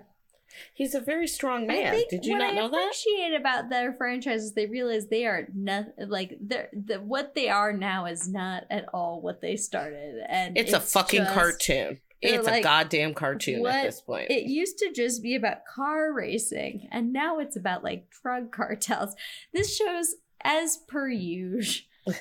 [0.75, 2.03] He's a very strong man.
[2.11, 2.77] Did you not I know that?
[2.77, 7.49] appreciate about their franchise is they realize they are not like they're the what they
[7.49, 12.01] are now is not at all what they started, and It's, a fucking just- cartoon.
[12.25, 14.31] It's a goddamn cartoon what at this point.
[14.31, 19.17] It used to just be about car racing, and now it's about like drug cartels.
[19.53, 20.15] This shows,
[20.45, 21.85] as per usual,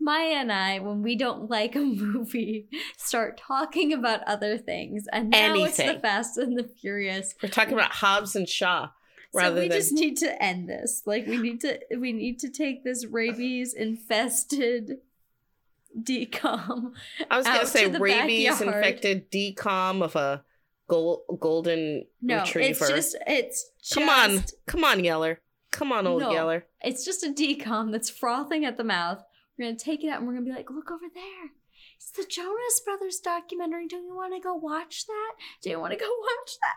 [0.00, 5.30] Maya and I, when we don't like a movie, start talking about other things, and
[5.30, 7.34] now it's the Fast and the Furious.
[7.42, 8.90] We're talking about Hobbs and Shaw
[9.32, 11.02] Rather So we than just need to end this.
[11.06, 14.98] Like we need to, we need to take this rabies infested
[16.00, 16.92] DCom.
[17.30, 18.76] I was gonna say to rabies backyard.
[18.76, 20.44] infected DCom of a
[20.88, 22.84] gold, golden No, retriever.
[22.84, 25.40] it's just, it's just, Come on, come on, Yeller.
[25.74, 26.30] Come on, old No.
[26.30, 26.66] Yeller.
[26.82, 29.22] It's just a DCom that's frothing at the mouth.
[29.58, 31.50] We're gonna take it out and we're gonna be like, look over there.
[31.96, 33.88] It's the Jonas Brothers documentary.
[33.88, 35.32] Don't you want to go watch that?
[35.62, 36.76] Do you want to go watch that?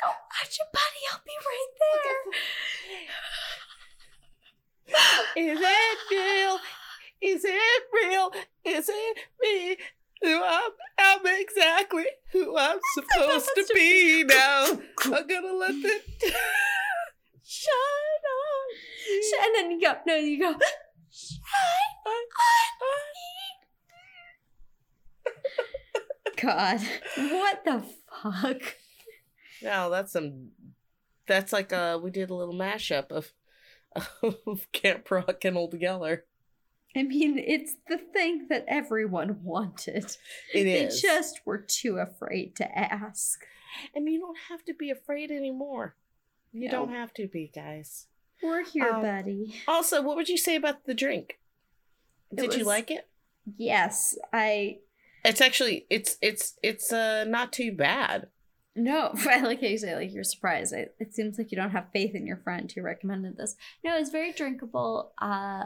[0.00, 1.04] Go watch it, buddy.
[1.12, 1.72] I'll be right
[5.36, 5.52] there.
[5.52, 6.58] Is it real?
[7.20, 8.32] Is it real?
[8.64, 9.76] Is it me?
[10.22, 14.66] Who I'm, I'm exactly who I'm supposed to be now.
[15.04, 16.00] I'm gonna let the
[17.54, 19.46] shine on.
[19.46, 20.54] And then you go, no, you go.
[26.40, 26.80] God,
[27.16, 27.84] what the
[28.22, 28.76] fuck?
[29.62, 30.50] No, that's some.
[31.26, 33.32] That's like uh, we did a little mashup of
[34.44, 36.24] of Camp Rock and Old Yeller.
[36.96, 40.04] I mean, it's the thing that everyone wanted.
[40.52, 43.44] It They is, just were too afraid to ask.
[43.94, 45.96] and you don't have to be afraid anymore.
[46.54, 46.72] You No.
[46.86, 48.06] don't have to be, guys.
[48.42, 49.54] We're here, Um, buddy.
[49.66, 51.38] Also, what would you say about the drink?
[52.30, 53.08] It Did you like it?
[53.56, 54.78] Yes, I
[55.24, 58.28] It's actually it's it's it's uh not too bad.
[58.76, 59.12] no.
[59.28, 60.72] I like how you say like you're surprised.
[60.72, 63.56] It, it seems like you don't have faith in your friend who recommended this.
[63.84, 65.12] No, it's very drinkable.
[65.20, 65.64] Uh,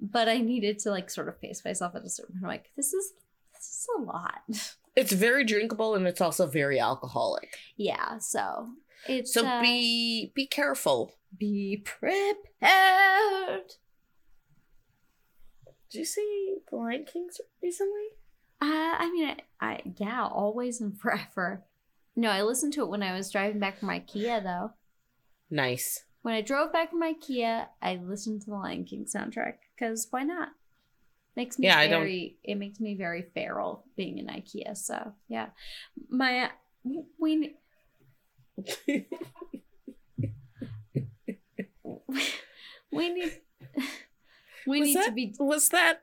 [0.00, 2.44] but I needed to like sort of pace myself at a certain point.
[2.44, 3.12] I'm like, this is
[3.54, 4.42] this is a lot.
[4.96, 7.56] It's very drinkable and it's also very alcoholic.
[7.76, 8.18] yeah.
[8.18, 8.70] So
[9.08, 11.12] it's So uh, be be careful.
[11.36, 13.74] be prepared.
[15.90, 17.28] Did you see The Lion King
[17.62, 18.08] recently?
[18.62, 18.66] Uh,
[18.98, 19.28] I mean,
[19.60, 21.64] I, I yeah, always and forever.
[22.16, 24.72] No, I listened to it when I was driving back from IKEA though.
[25.50, 26.04] Nice.
[26.22, 30.22] When I drove back from IKEA, I listened to the Lion King soundtrack because why
[30.22, 30.50] not?
[31.36, 32.36] Makes me Yeah, I don't- very.
[32.44, 34.76] It makes me very feral being in IKEA.
[34.76, 35.48] So yeah,
[36.08, 36.50] my
[37.18, 37.56] we
[42.92, 43.32] we need
[44.66, 46.02] we Was need to be Was that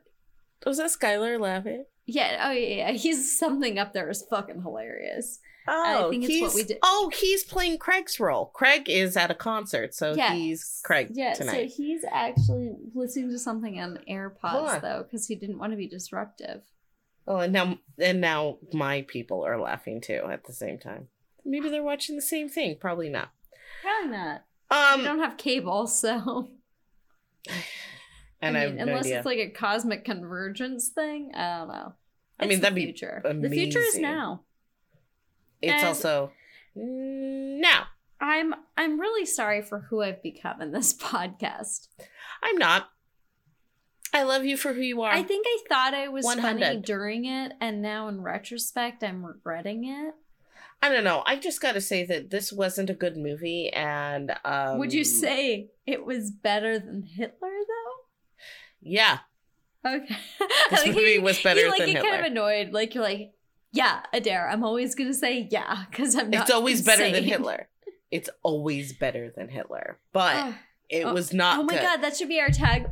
[0.66, 1.84] was that Skylar laughing?
[2.06, 5.38] yeah oh yeah, yeah he's something up there is fucking hilarious.
[5.70, 8.46] Oh, think it's he's, what we did- Oh, he's playing Craig's role.
[8.54, 10.32] Craig is at a concert, so Yeah.
[10.32, 11.70] he's Craig Yeah, tonight.
[11.70, 14.78] so he's actually listening to something on AirPods Huh.
[14.78, 16.62] though, because he didn't want to be disruptive.
[17.26, 21.08] oh, and now and now my people are laughing too at the same time.
[21.48, 22.76] Maybe they're watching the same thing.
[22.78, 23.30] Probably not.
[23.82, 24.44] Probably not.
[24.70, 26.50] Um, we don't have cable, so
[28.42, 29.16] and I, I mean, no unless idea.
[29.18, 31.94] it's like a cosmic convergence thing, I don't know.
[32.38, 33.22] I mean, that'd be the future.
[33.24, 34.42] The future is now.
[35.62, 36.32] it's and- also
[36.74, 37.86] now.
[38.20, 41.88] I'm I'm really sorry for who I've become in this podcast.
[42.42, 42.90] I'm not.
[44.12, 45.12] I love you for who you are.
[45.12, 49.84] I think I thought I was funny during it, and now in retrospect, I'm regretting
[49.84, 50.14] it.
[50.82, 51.22] I don't know.
[51.26, 55.04] I just got to say that this wasn't a good movie, and um, Would you
[55.04, 58.04] say it was better than Hitler, though?
[58.80, 59.18] Yeah,
[59.86, 60.16] Okay.
[60.70, 62.10] this Like, movie you- was better you like than get Hitler.
[62.10, 62.72] kind of annoyed.
[62.72, 63.32] Like you're like,
[63.72, 64.48] yeah, Adair.
[64.48, 66.42] I'm always gonna say yeah because I'm not.
[66.42, 67.24] it's always better than.
[67.24, 67.68] Hitler.
[68.10, 70.54] It's always better than Hitler, but Oh,
[70.88, 71.58] it oh, was not.
[71.58, 71.82] oh my good.
[71.82, 72.86] god, that should be our tag.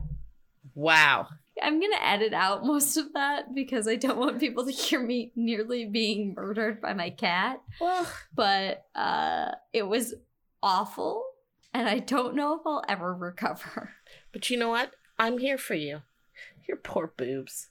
[0.75, 1.29] Wow.
[1.63, 5.33] I'm gonna edit out most of that because I don't want people to hear me
[5.37, 7.61] nearly being murdered by my cat.
[7.81, 10.15] Well, But uh, it was
[10.63, 11.25] awful,
[11.73, 13.93] and I don't know if I'll ever recover.
[14.33, 14.93] but you know what?
[15.19, 16.03] I'm here for you.
[16.69, 17.69] Your poor boobs.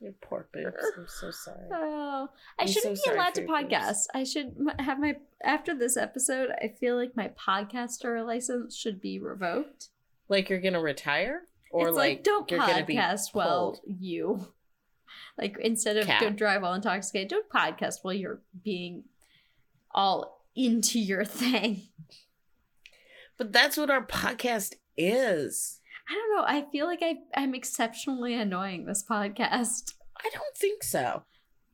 [0.00, 0.76] Your poor boobs.
[0.96, 1.68] I'm so sorry.
[1.72, 3.72] Oh, I I'm shouldn't be sorry allowed to your boobs.
[3.72, 3.96] podcast.
[4.14, 6.50] I should have my after this episode.
[6.60, 9.88] I feel like my podcaster license should be revoked.
[10.28, 14.46] Like you're gonna retire, or it's like, like, don't you're podcast while you
[15.38, 16.20] like instead of Cat.
[16.20, 17.28] don't drive while intoxicated.
[17.28, 19.04] Don't podcast while you're being
[19.92, 21.82] all into your thing.
[23.38, 25.80] But that's what our podcast is.
[26.08, 26.44] I don't know.
[26.46, 29.92] I feel like I I'm exceptionally annoying this podcast.
[30.18, 31.24] I don't think so.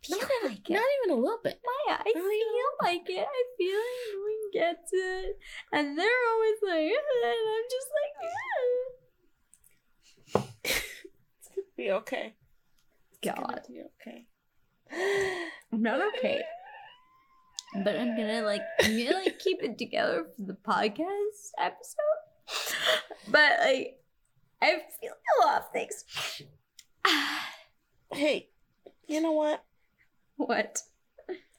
[0.02, 0.72] feel Not, like it.
[0.74, 1.60] not even a little bit.
[1.62, 3.26] Maya, I Not feel like it.
[3.28, 5.38] I feel like no one gets it.
[5.72, 8.30] And they're always like, "Eh," and I'm just like,
[11.76, 12.34] be okay.
[13.10, 14.26] It's gonna God, be okay.
[15.72, 16.42] I'm not okay.
[17.84, 21.96] But I'm gonna like, I'm gonna like keep it together for the podcast episode.
[23.28, 24.00] But like,
[24.60, 26.04] I feel a lot of things.
[28.14, 28.50] Hey,
[29.08, 29.64] you know what?
[30.36, 30.82] what?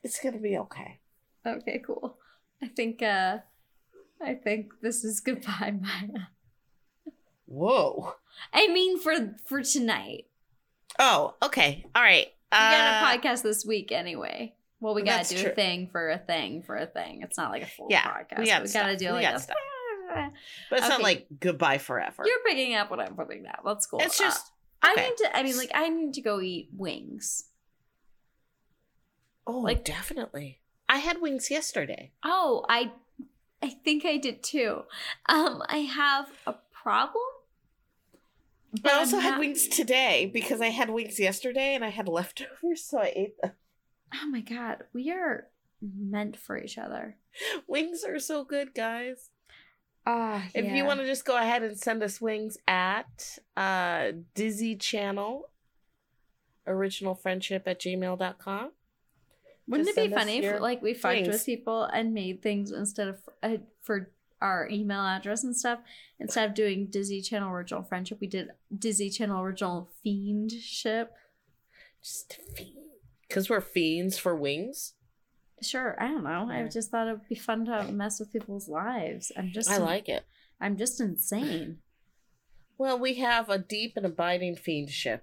[0.03, 0.99] It's gonna be okay.
[1.45, 2.17] Okay, cool.
[2.61, 3.39] I think, uh,
[4.21, 6.27] I think this is goodbye, Maya.
[7.47, 8.15] Whoa.
[8.53, 10.25] I mean, for for tonight.
[10.99, 11.85] Oh, okay.
[11.95, 12.27] All right.
[12.51, 14.53] We got Uh, a podcast this week anyway.
[14.79, 15.51] Well, we gotta That's do true.
[15.51, 17.21] a thing for a thing for a thing.
[17.23, 18.39] It's not like a full Yeah, podcast.
[18.39, 19.57] we got we gotta do We like got a stuff.
[20.69, 22.23] But it's not like goodbye forever.
[22.25, 23.55] You're picking up what I'm putting down.
[23.65, 23.99] That's cool.
[24.01, 24.51] It's Uh, just
[24.83, 25.35] I need to.
[25.37, 27.45] I mean, like, I need to go eat wings.
[29.47, 30.59] oh, like- definitely.
[30.89, 32.11] I had wings yesterday.
[32.23, 32.91] Oh, I,
[33.61, 34.83] I think I did too.
[35.27, 37.23] Um, I have a problem.
[38.81, 42.07] But I also had not- wings today because I had wings yesterday and I had
[42.07, 43.51] leftovers, so I ate them.
[44.15, 45.47] Oh my god, we are
[45.81, 47.17] meant for each other.
[47.67, 49.29] Wings are so good, guys.
[50.05, 54.75] Ah, If you want to just go ahead and send us wings at uh Disney
[54.75, 55.49] Channel
[56.67, 58.71] original friendship at gmail.com.
[59.67, 63.07] Wouldn't Just it be funny if like we fucked with people and made things instead
[63.07, 64.11] of uh, for
[64.43, 65.79] our email address and stuff
[66.19, 71.07] instead of doing Disney Channel original friendship, we did Disney Channel original fiendship.
[72.03, 72.75] Just fiend.
[73.27, 74.93] because we're fiends for wings.
[75.61, 76.49] Sure, I don't know.
[76.51, 79.31] I just thought it would be fun to mess with people's lives.
[79.37, 80.25] I'm just I like it.
[80.59, 81.77] I'm just insane.
[82.77, 85.21] Well, we have a deep and abiding fiendship.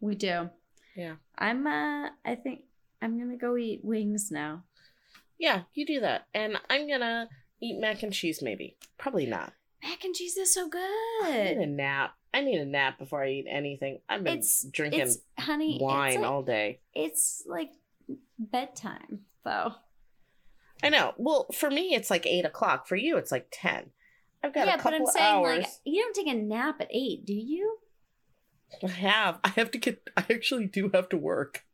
[0.00, 0.50] We do.
[0.96, 1.14] Yeah.
[1.38, 2.62] I'm uh I think
[3.00, 4.64] I'm gonna go eat wings now.
[5.38, 6.26] Yeah, you do that.
[6.34, 7.28] And I'm gonna
[7.62, 8.76] eat mac and cheese maybe.
[8.98, 9.52] Probably not.
[9.82, 10.80] Mac and cheese is so good.
[11.24, 12.14] I need a nap.
[12.34, 14.00] I need a nap before I eat anything.
[14.08, 15.78] I've been It's drinking It's honey.
[15.80, 16.80] wine like, all day.
[16.94, 17.70] It's like
[18.38, 19.72] bedtime though.
[20.82, 21.14] I know.
[21.16, 22.86] Well, for me, it's like eight o'clock.
[22.86, 23.90] For you, it's like ten.
[24.42, 25.58] I've got yeah, but I'm saying hours.
[25.58, 27.78] like you don't take a nap at eight, do you?
[28.82, 29.38] I have.
[29.44, 30.08] I have to get.
[30.16, 31.64] I actually do have to work,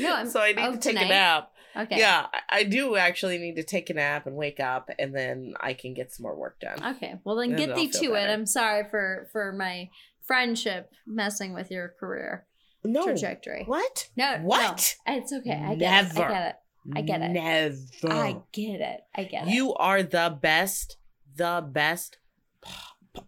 [0.00, 1.06] No, I'm so I need oh, to take tonight?
[1.06, 1.52] a nap.
[1.78, 1.98] Okay.
[1.98, 5.74] Yeah, I- do actually need to take a nap and wake up, and then I
[5.74, 6.96] can get some more work done.
[6.96, 7.20] Okay.
[7.24, 8.28] Well then Then get thee to it.
[8.28, 9.90] I'm sorry for for my
[10.24, 12.46] friendship messing with your career
[12.84, 13.04] no.
[13.04, 13.64] trajectory.
[13.64, 14.08] What?
[14.16, 14.96] No, What?
[15.06, 15.52] No, it's okay.
[15.52, 16.16] I get it.
[16.16, 16.56] I get it.
[16.96, 17.28] I get it.
[17.30, 18.12] Never.
[18.12, 19.00] I get it.
[19.14, 19.54] I get it.
[19.54, 20.96] You are the best,
[21.36, 22.18] the best
[22.62, 22.70] p-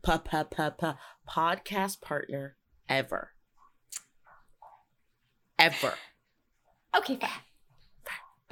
[0.05, 0.87] p- p-
[1.29, 2.57] podcast partner
[2.89, 3.33] ever.
[5.59, 5.95] Ever.
[6.97, 7.31] Okay, fine.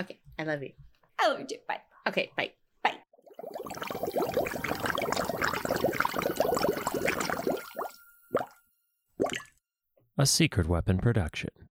[0.00, 0.72] Okay, I love you.
[1.20, 1.56] I love you too.
[1.66, 1.80] Bye.
[2.06, 2.52] Okay, bye.
[2.84, 2.94] Bye.
[10.16, 11.50] A Secret Weapon production.